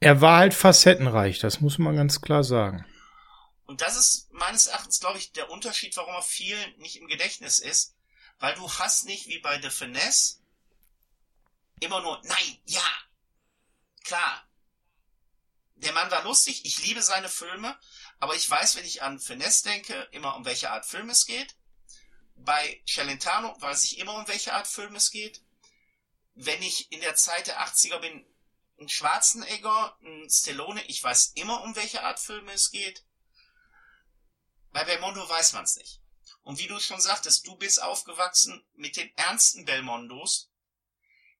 [0.00, 2.84] Er war halt facettenreich, das muss man ganz klar sagen.
[3.66, 7.58] Und das ist meines Erachtens, glaube ich, der Unterschied, warum er vielen nicht im Gedächtnis
[7.58, 7.94] ist,
[8.38, 10.38] weil du hast nicht wie bei The Finesse
[11.80, 12.88] immer nur, nein, ja,
[14.04, 14.46] klar.
[15.76, 17.78] Der Mann war lustig, ich liebe seine Filme,
[18.18, 21.56] aber ich weiß, wenn ich an Finesse denke, immer um welche Art Film es geht.
[22.44, 25.42] Bei Celentano weiß ich immer, um welche Art Film es geht.
[26.34, 28.26] Wenn ich in der Zeit der 80er bin,
[28.78, 33.02] ein Schwarzenegger, ein Stallone, ich weiß immer, um welche Art Filme es geht.
[34.72, 36.02] Bei Belmondo weiß man es nicht.
[36.42, 40.50] Und wie du schon sagtest, du bist aufgewachsen mit den ernsten Belmondos.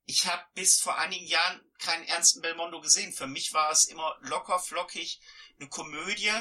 [0.07, 3.13] Ich habe bis vor einigen Jahren keinen ernsten Belmondo gesehen.
[3.13, 5.21] Für mich war es immer locker flockig,
[5.59, 6.33] eine Komödie,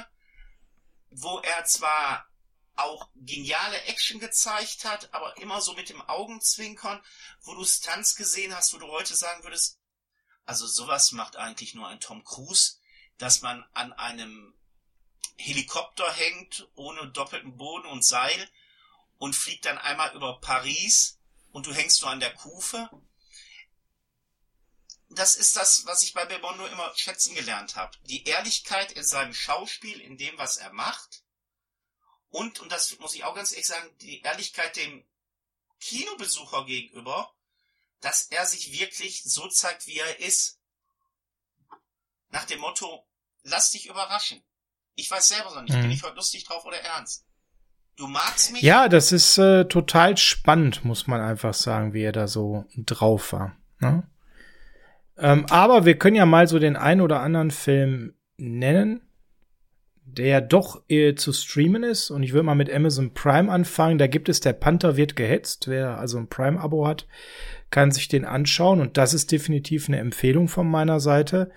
[1.10, 2.30] wo er zwar
[2.76, 7.04] auch geniale Action gezeigt hat, aber immer so mit dem Augenzwinkern,
[7.42, 9.80] wo du Stunts gesehen hast, wo du heute sagen würdest,
[10.46, 12.80] also sowas macht eigentlich nur ein Tom Cruise,
[13.18, 14.54] dass man an einem
[15.38, 18.50] Helikopter hängt, ohne doppelten Boden und Seil
[19.18, 21.20] und fliegt dann einmal über Paris
[21.52, 22.90] und du hängst nur an der Kufe.
[25.10, 27.96] Das ist das, was ich bei Belmondo immer schätzen gelernt habe.
[28.06, 31.23] Die Ehrlichkeit in seinem Schauspiel, in dem, was er macht
[32.34, 35.04] und, und das muss ich auch ganz ehrlich sagen, die Ehrlichkeit dem
[35.80, 37.32] Kinobesucher gegenüber,
[38.02, 40.60] dass er sich wirklich so zeigt, wie er ist.
[42.32, 43.06] Nach dem Motto,
[43.44, 44.44] lass dich überraschen.
[44.96, 45.84] Ich weiß selber noch nicht, mhm.
[45.84, 47.24] bin ich heute lustig drauf oder ernst?
[47.98, 48.64] Du magst mich?
[48.64, 53.32] Ja, das ist äh, total spannend, muss man einfach sagen, wie er da so drauf
[53.32, 53.56] war.
[53.78, 54.10] Ne?
[55.18, 59.08] Ähm, aber wir können ja mal so den ein oder anderen Film nennen,
[60.18, 62.12] der doch äh, zu streamen ist.
[62.12, 63.98] Und ich würde mal mit Amazon Prime anfangen.
[63.98, 65.68] Da gibt es Der Panther wird gehetzt.
[65.68, 67.08] Wer also ein Prime-Abo hat,
[67.70, 68.82] kann sich den anschauen.
[68.82, 71.52] Und das ist definitiv eine Empfehlung von meiner Seite.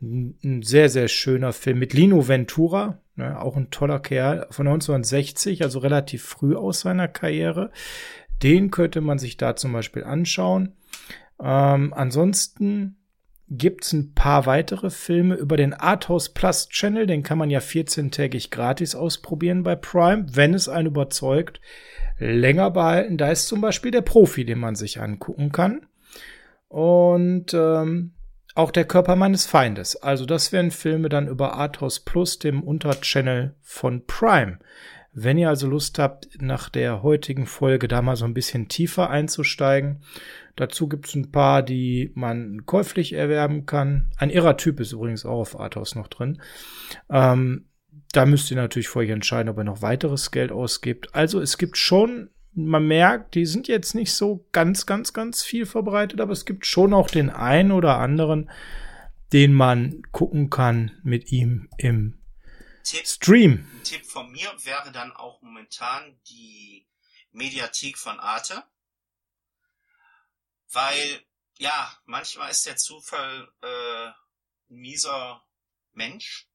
[0.00, 2.98] Ein sehr, sehr schöner Film mit Lino Ventura.
[3.14, 7.70] Ne, auch ein toller Kerl von 1960, also relativ früh aus seiner Karriere.
[8.42, 10.72] Den könnte man sich da zum Beispiel anschauen.
[11.40, 12.96] Ähm, ansonsten
[13.58, 17.06] gibt es ein paar weitere Filme über den Arthouse Plus Channel.
[17.06, 21.60] Den kann man ja 14-tägig gratis ausprobieren bei Prime, wenn es einen überzeugt.
[22.18, 23.18] Länger behalten.
[23.18, 25.86] Da ist zum Beispiel der Profi, den man sich angucken kann.
[26.68, 28.12] Und ähm,
[28.54, 29.96] auch der Körper meines Feindes.
[29.96, 34.58] Also das wären Filme dann über Arthouse Plus, dem Unterchannel von Prime.
[35.14, 39.10] Wenn ihr also Lust habt, nach der heutigen Folge da mal so ein bisschen tiefer
[39.10, 40.00] einzusteigen
[40.56, 44.10] Dazu gibt es ein paar, die man käuflich erwerben kann.
[44.18, 46.42] Ein irrer Typ ist übrigens auch auf Arthouse noch drin.
[47.08, 47.66] Ähm,
[48.12, 51.14] da müsst ihr natürlich vor euch entscheiden, ob ihr noch weiteres Geld ausgibt.
[51.14, 55.64] Also es gibt schon, man merkt, die sind jetzt nicht so ganz, ganz, ganz viel
[55.64, 58.50] verbreitet, aber es gibt schon auch den einen oder anderen,
[59.32, 62.18] den man gucken kann mit ihm im
[62.84, 63.82] Tipp, Stream.
[63.84, 66.86] Tipp von mir wäre dann auch momentan die
[67.30, 68.64] Mediathek von Arte
[70.72, 71.24] weil
[71.58, 74.14] ja, manchmal ist der Zufall äh, ein
[74.80, 75.46] mieser
[75.92, 76.48] Mensch.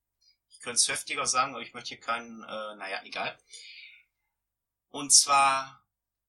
[0.50, 3.38] Ich könnte es heftiger sagen, aber ich möchte hier keinen, äh, naja, egal.
[4.90, 5.86] Und zwar,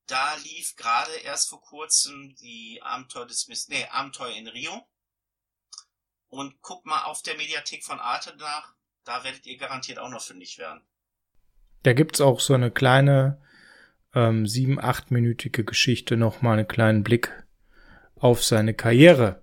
[0.06, 4.86] da lief gerade erst vor kurzem die Abenteuer des Miss, nee, Abenteuer in Rio.
[6.28, 8.74] Und guckt mal auf der Mediathek von Arte nach,
[9.08, 10.82] da werdet ihr garantiert auch noch fündig werden.
[11.82, 13.40] Da gibt's auch so eine kleine
[14.14, 17.32] ähm, sieben, achtminütige Geschichte, nochmal einen kleinen Blick
[18.16, 19.42] auf seine Karriere.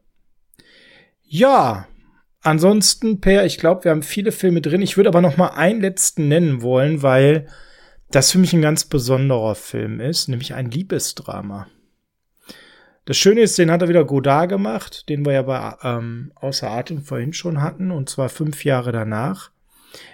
[1.24, 1.88] Ja,
[2.42, 4.84] ansonsten, Per, ich glaube, wir haben viele Filme drin.
[4.84, 7.48] Ich würde aber noch mal einen letzten nennen wollen, weil
[8.12, 11.68] das für mich ein ganz besonderer Film ist, nämlich ein Liebesdrama.
[13.06, 16.70] Das Schöne ist, den hat er wieder Godard gemacht, den wir ja bei ähm, Außer
[16.70, 19.52] Atem vorhin schon hatten, und zwar fünf Jahre danach.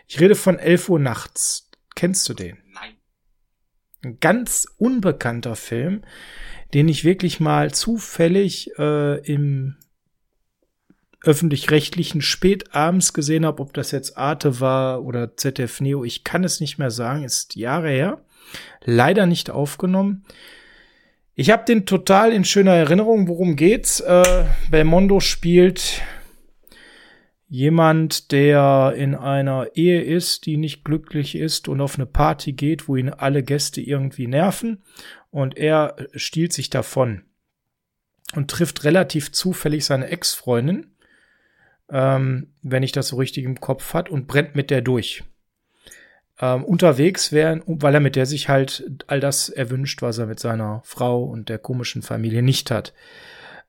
[0.08, 1.70] Ich rede von 11 Uhr nachts.
[1.96, 2.58] Kennst du den?
[2.74, 2.96] Nein.
[4.04, 6.04] Ein ganz unbekannter Film,
[6.74, 9.76] den ich wirklich mal zufällig äh, im
[11.24, 16.60] öffentlich-rechtlichen spätabends gesehen habe, ob das jetzt Arte war oder ZDF Neo, ich kann es
[16.60, 18.22] nicht mehr sagen, ist Jahre her.
[18.84, 20.26] Leider nicht aufgenommen.
[21.36, 23.28] Ich habe den total in schöner Erinnerung.
[23.28, 24.00] Worum geht's?
[24.00, 26.02] Äh, Belmondo spielt
[27.52, 32.88] jemand, der in einer Ehe ist, die nicht glücklich ist und auf eine Party geht,
[32.88, 34.82] wo ihn alle Gäste irgendwie nerven
[35.32, 37.24] und er stiehlt sich davon
[38.34, 40.92] und trifft relativ zufällig seine Ex-Freundin,
[41.90, 45.26] ähm, wenn ich das so richtig im Kopf hat, und brennt mit der durch.
[46.40, 50.40] Ähm, unterwegs wären, weil er mit der sich halt all das erwünscht, was er mit
[50.40, 52.94] seiner Frau und der komischen Familie nicht hat.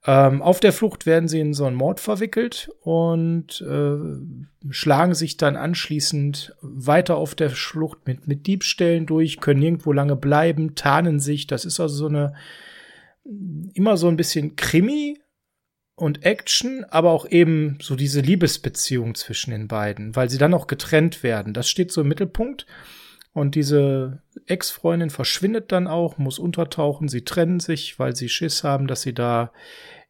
[0.05, 5.37] Ähm, auf der Flucht werden sie in so einen Mord verwickelt und äh, schlagen sich
[5.37, 11.21] dann anschließend weiter auf der Flucht mit, mit Diebstählen durch, können nirgendwo lange bleiben, tarnen
[11.21, 11.47] sich.
[11.47, 12.35] Das ist also so eine
[13.75, 15.21] immer so ein bisschen Krimi
[15.95, 20.67] und Action, aber auch eben so diese Liebesbeziehung zwischen den beiden, weil sie dann auch
[20.67, 21.55] getrennt werden.
[21.55, 22.67] Das steht so im Mittelpunkt.
[23.33, 27.09] Und diese Ex-Freundin verschwindet dann auch, muss untertauchen.
[27.09, 29.53] Sie trennen sich, weil sie Schiss haben, dass sie da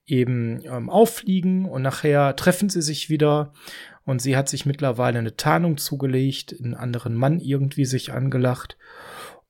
[0.06, 1.64] eben ähm, auffliegen.
[1.64, 3.52] Und nachher treffen sie sich wieder.
[4.04, 8.76] Und sie hat sich mittlerweile eine Tarnung zugelegt, einen anderen Mann irgendwie sich angelacht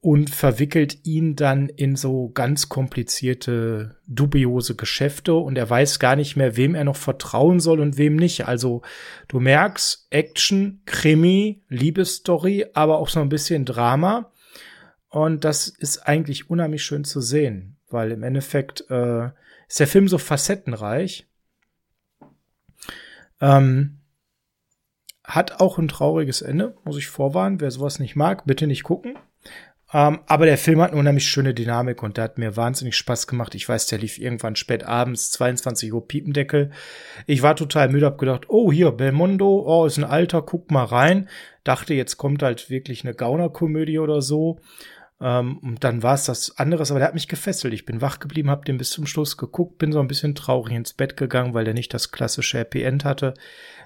[0.02, 6.34] und verwickelt ihn dann in so ganz komplizierte, dubiose Geschäfte und er weiß gar nicht
[6.34, 8.48] mehr, wem er noch vertrauen soll und wem nicht.
[8.48, 8.82] Also
[9.28, 14.32] du merkst Action, Krimi, Liebesstory, aber auch so ein bisschen Drama
[15.08, 19.26] und das ist eigentlich unheimlich schön zu sehen, weil im Endeffekt äh,
[19.68, 21.28] ist der Film so facettenreich.
[23.40, 24.00] Ähm,
[25.22, 27.60] hat auch ein trauriges Ende, muss ich vorwarnen.
[27.60, 29.16] Wer sowas nicht mag, bitte nicht gucken.
[29.92, 32.96] Um, ähm, aber der Film hat eine unheimlich schöne Dynamik und der hat mir wahnsinnig
[32.96, 33.54] Spaß gemacht.
[33.54, 36.70] Ich weiß, der lief irgendwann spät abends, 22 Uhr Piependeckel.
[37.26, 40.84] Ich war total müde, hab gedacht, oh, hier, Belmondo, oh, ist ein Alter, guck mal
[40.84, 41.28] rein.
[41.62, 44.60] Dachte, jetzt kommt halt wirklich eine Gaunerkomödie oder so.
[45.18, 47.74] Um, ähm, und dann war es das anderes, aber der hat mich gefesselt.
[47.74, 50.74] Ich bin wach geblieben, hab den bis zum Schluss geguckt, bin so ein bisschen traurig
[50.74, 53.34] ins Bett gegangen, weil der nicht das klassische Happy End hatte.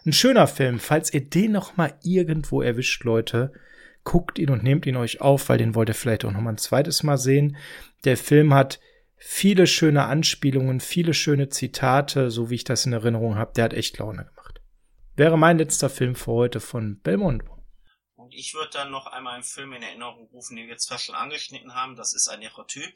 [0.07, 0.79] Ein schöner Film.
[0.79, 3.53] Falls ihr den noch mal irgendwo erwischt, Leute,
[4.07, 6.53] guckt ihn und nehmt ihn euch auf, weil den wollt ihr vielleicht auch noch mal
[6.53, 7.59] ein zweites Mal sehen.
[8.05, 8.81] Der Film hat
[9.17, 13.53] viele schöne Anspielungen, viele schöne Zitate, so wie ich das in Erinnerung habe.
[13.55, 14.63] Der hat echt Laune gemacht.
[15.17, 17.65] Wäre mein letzter Film für heute von Belmondo.
[18.15, 21.15] Und ich würde dann noch einmal einen Film in Erinnerung rufen, den wir zwar schon
[21.15, 21.97] angeschnitten haben.
[21.97, 22.93] Das ist ein Typ.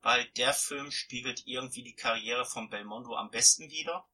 [0.00, 4.06] Weil der Film spiegelt irgendwie die Karriere von Belmondo am besten wider.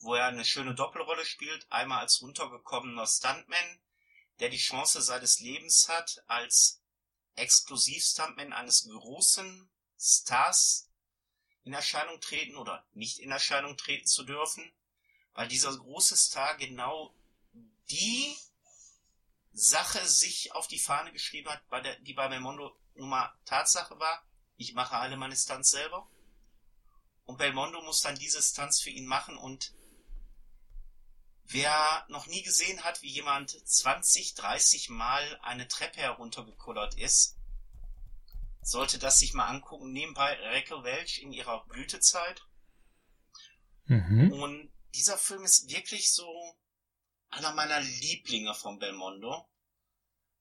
[0.00, 1.66] Wo er eine schöne Doppelrolle spielt.
[1.70, 3.80] Einmal als runtergekommener Stuntman,
[4.40, 6.82] der die Chance seines Lebens hat, als
[7.36, 10.90] Exklusivstuntman eines großen Stars
[11.64, 14.72] in Erscheinung treten oder nicht in Erscheinung treten zu dürfen,
[15.34, 17.14] weil dieser große Star genau
[17.90, 18.36] die
[19.52, 23.98] Sache sich auf die Fahne geschrieben hat, bei der, die bei Belmondo nun mal Tatsache
[23.98, 24.24] war.
[24.56, 26.08] Ich mache alle meine Stunts selber.
[27.24, 29.74] Und Belmondo muss dann diese Stunts für ihn machen und
[31.52, 37.36] Wer noch nie gesehen hat, wie jemand 20, 30 Mal eine Treppe heruntergekullert ist,
[38.62, 39.90] sollte das sich mal angucken.
[39.90, 42.42] Nebenbei Raquel Welch in ihrer Blütezeit.
[43.86, 44.32] Mhm.
[44.32, 46.56] Und dieser Film ist wirklich so
[47.30, 49.48] einer meiner Lieblinge von Belmondo,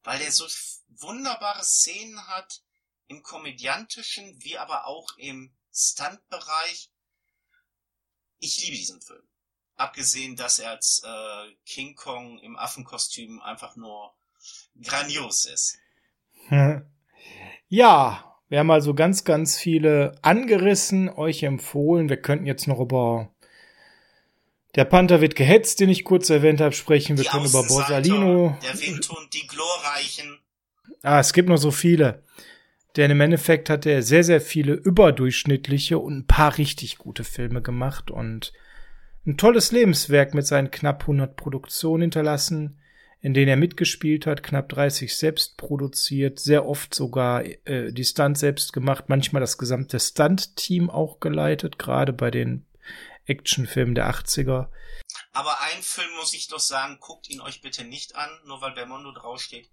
[0.03, 0.47] weil er so
[0.89, 2.61] wunderbare Szenen hat
[3.07, 6.91] im komödiantischen wie aber auch im Stuntbereich.
[8.39, 9.28] Ich liebe diesen Film.
[9.79, 14.13] Abgesehen, dass er als äh, King Kong im Affenkostüm einfach nur
[14.81, 15.77] grandios ist.
[17.69, 22.09] Ja, Wir haben also ganz, ganz viele angerissen, euch empfohlen.
[22.09, 23.31] Wir könnten jetzt noch über
[24.75, 27.17] der Panther wird gehetzt, den ich kurz erwähnt habe, sprechen.
[27.17, 28.57] Wir die können über Borsalino.
[28.61, 30.39] Der Windhund, die Glorreichen.
[31.01, 32.23] Ah, es gibt noch so viele.
[32.95, 37.61] Denn im Endeffekt hat er sehr, sehr viele überdurchschnittliche und ein paar richtig gute Filme
[37.61, 38.51] gemacht und
[39.25, 42.79] ein tolles Lebenswerk mit seinen knapp 100 Produktionen hinterlassen,
[43.21, 48.37] in denen er mitgespielt hat, knapp 30 selbst produziert, sehr oft sogar äh, die Stunt
[48.37, 52.65] selbst gemacht, manchmal das gesamte Stunt-Team auch geleitet, gerade bei den
[53.25, 54.69] Actionfilmen der 80er.
[55.33, 58.71] Aber ein Film muss ich doch sagen, guckt ihn euch bitte nicht an, nur weil
[58.71, 59.69] Bermondo draufsteht.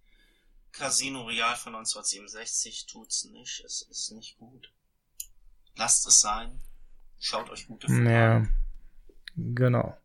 [0.73, 3.65] Casino Real von 1967 tut's nicht.
[3.65, 4.73] Es ist nicht gut.
[5.77, 6.61] Lasst es sein.
[7.19, 8.66] Schaut euch gute Filme ja, an.
[9.37, 9.97] Genau.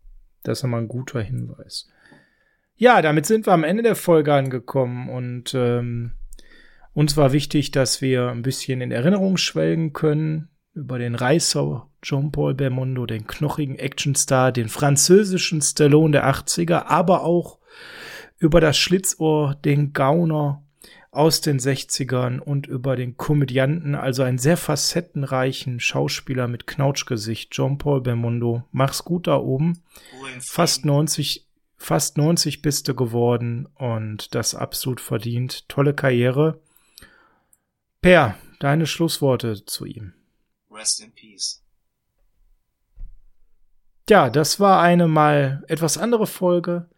[0.43, 1.89] Das ist nochmal ein guter Hinweis.
[2.75, 6.13] Ja, damit sind wir am Ende der Folge angekommen und ähm,
[6.93, 12.31] uns war wichtig, dass wir ein bisschen in Erinnerung schwelgen können über den Reißer John
[12.31, 17.59] Paul Bermondo, den knochigen Actionstar, den französischen Stallone der 80er, aber auch
[18.39, 20.63] über das Schlitzohr, den Gauner
[21.11, 27.77] aus den 60ern und über den Komödianten, also einen sehr facettenreichen Schauspieler mit Knautschgesicht, John
[27.77, 28.63] Paul Bermondo.
[28.71, 29.83] Mach's gut da oben.
[30.39, 31.47] Fast 90,
[31.77, 35.67] fast 90 bist du geworden und das absolut verdient.
[35.67, 36.61] Tolle Karriere.
[38.01, 40.13] Per, deine Schlussworte zu ihm.
[40.71, 41.61] Rest in Peace.
[44.09, 46.89] Ja, das war eine mal etwas andere Folge.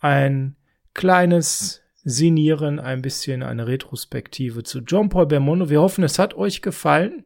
[0.00, 0.56] Ein
[0.94, 5.70] kleines Sinieren, ein bisschen eine Retrospektive zu John Paul Bermondo.
[5.70, 7.24] Wir hoffen, es hat euch gefallen.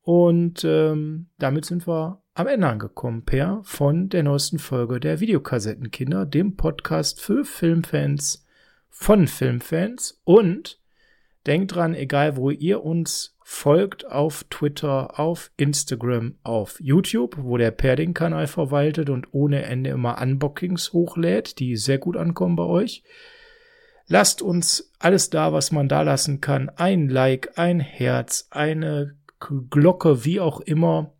[0.00, 6.26] Und ähm, damit sind wir am Ende angekommen, Per, von der neuesten Folge der Videokassettenkinder,
[6.26, 8.46] dem Podcast für Filmfans
[8.88, 10.20] von Filmfans.
[10.24, 10.80] Und
[11.46, 17.70] denkt dran, egal wo ihr uns folgt, auf Twitter, auf Instagram, auf YouTube, wo der
[17.70, 22.64] Per den Kanal verwaltet und ohne Ende immer Unboxings hochlädt, die sehr gut ankommen bei
[22.64, 23.04] euch.
[24.06, 26.68] Lasst uns alles da, was man da lassen kann.
[26.68, 29.16] Ein Like, ein Herz, eine
[29.70, 31.12] Glocke, wie auch immer.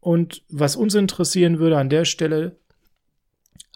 [0.00, 2.56] Und was uns interessieren würde an der Stelle,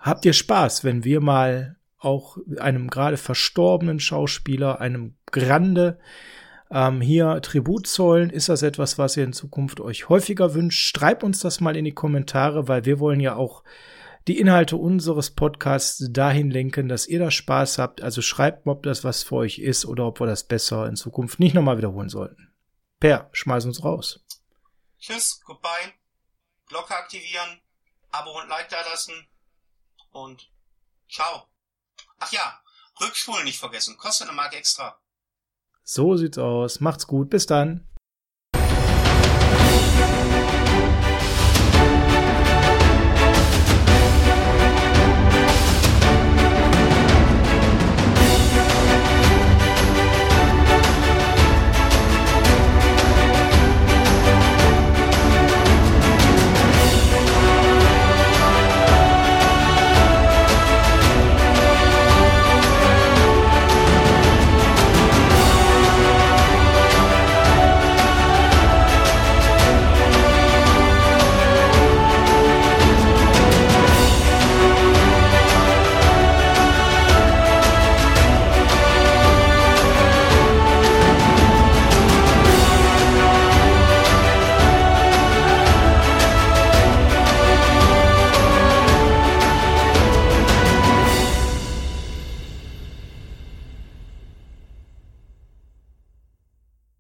[0.01, 5.99] habt ihr Spaß, wenn wir mal auch einem gerade verstorbenen Schauspieler, einem Grande,
[6.70, 8.30] ähm, hier Tribut zollen?
[8.30, 10.97] Ist das etwas, was ihr in Zukunft euch häufiger wünscht?
[10.97, 13.62] Schreibt uns das mal in die Kommentare, weil wir wollen ja auch
[14.27, 18.01] die Inhalte unseres Podcasts dahin lenken, dass ihr da Spaß habt.
[18.01, 20.97] Also schreibt mal, ob das was für euch ist oder ob wir das besser in
[20.97, 22.53] Zukunft nicht nochmal wiederholen sollten.
[23.01, 24.20] Per, schmeiß uns raus.
[24.99, 25.93] Tschüss, goodbye.
[26.66, 27.61] Glocke aktivieren,
[28.11, 29.14] Abo und Like da lassen
[30.12, 30.51] und
[31.11, 31.49] ciao.
[32.18, 32.61] Ach ja,
[33.01, 34.99] Rückspulen nicht vergessen, kostet eine Mark extra.
[35.83, 36.81] So sieht's aus.
[36.81, 37.87] Macht's gut, bis dann.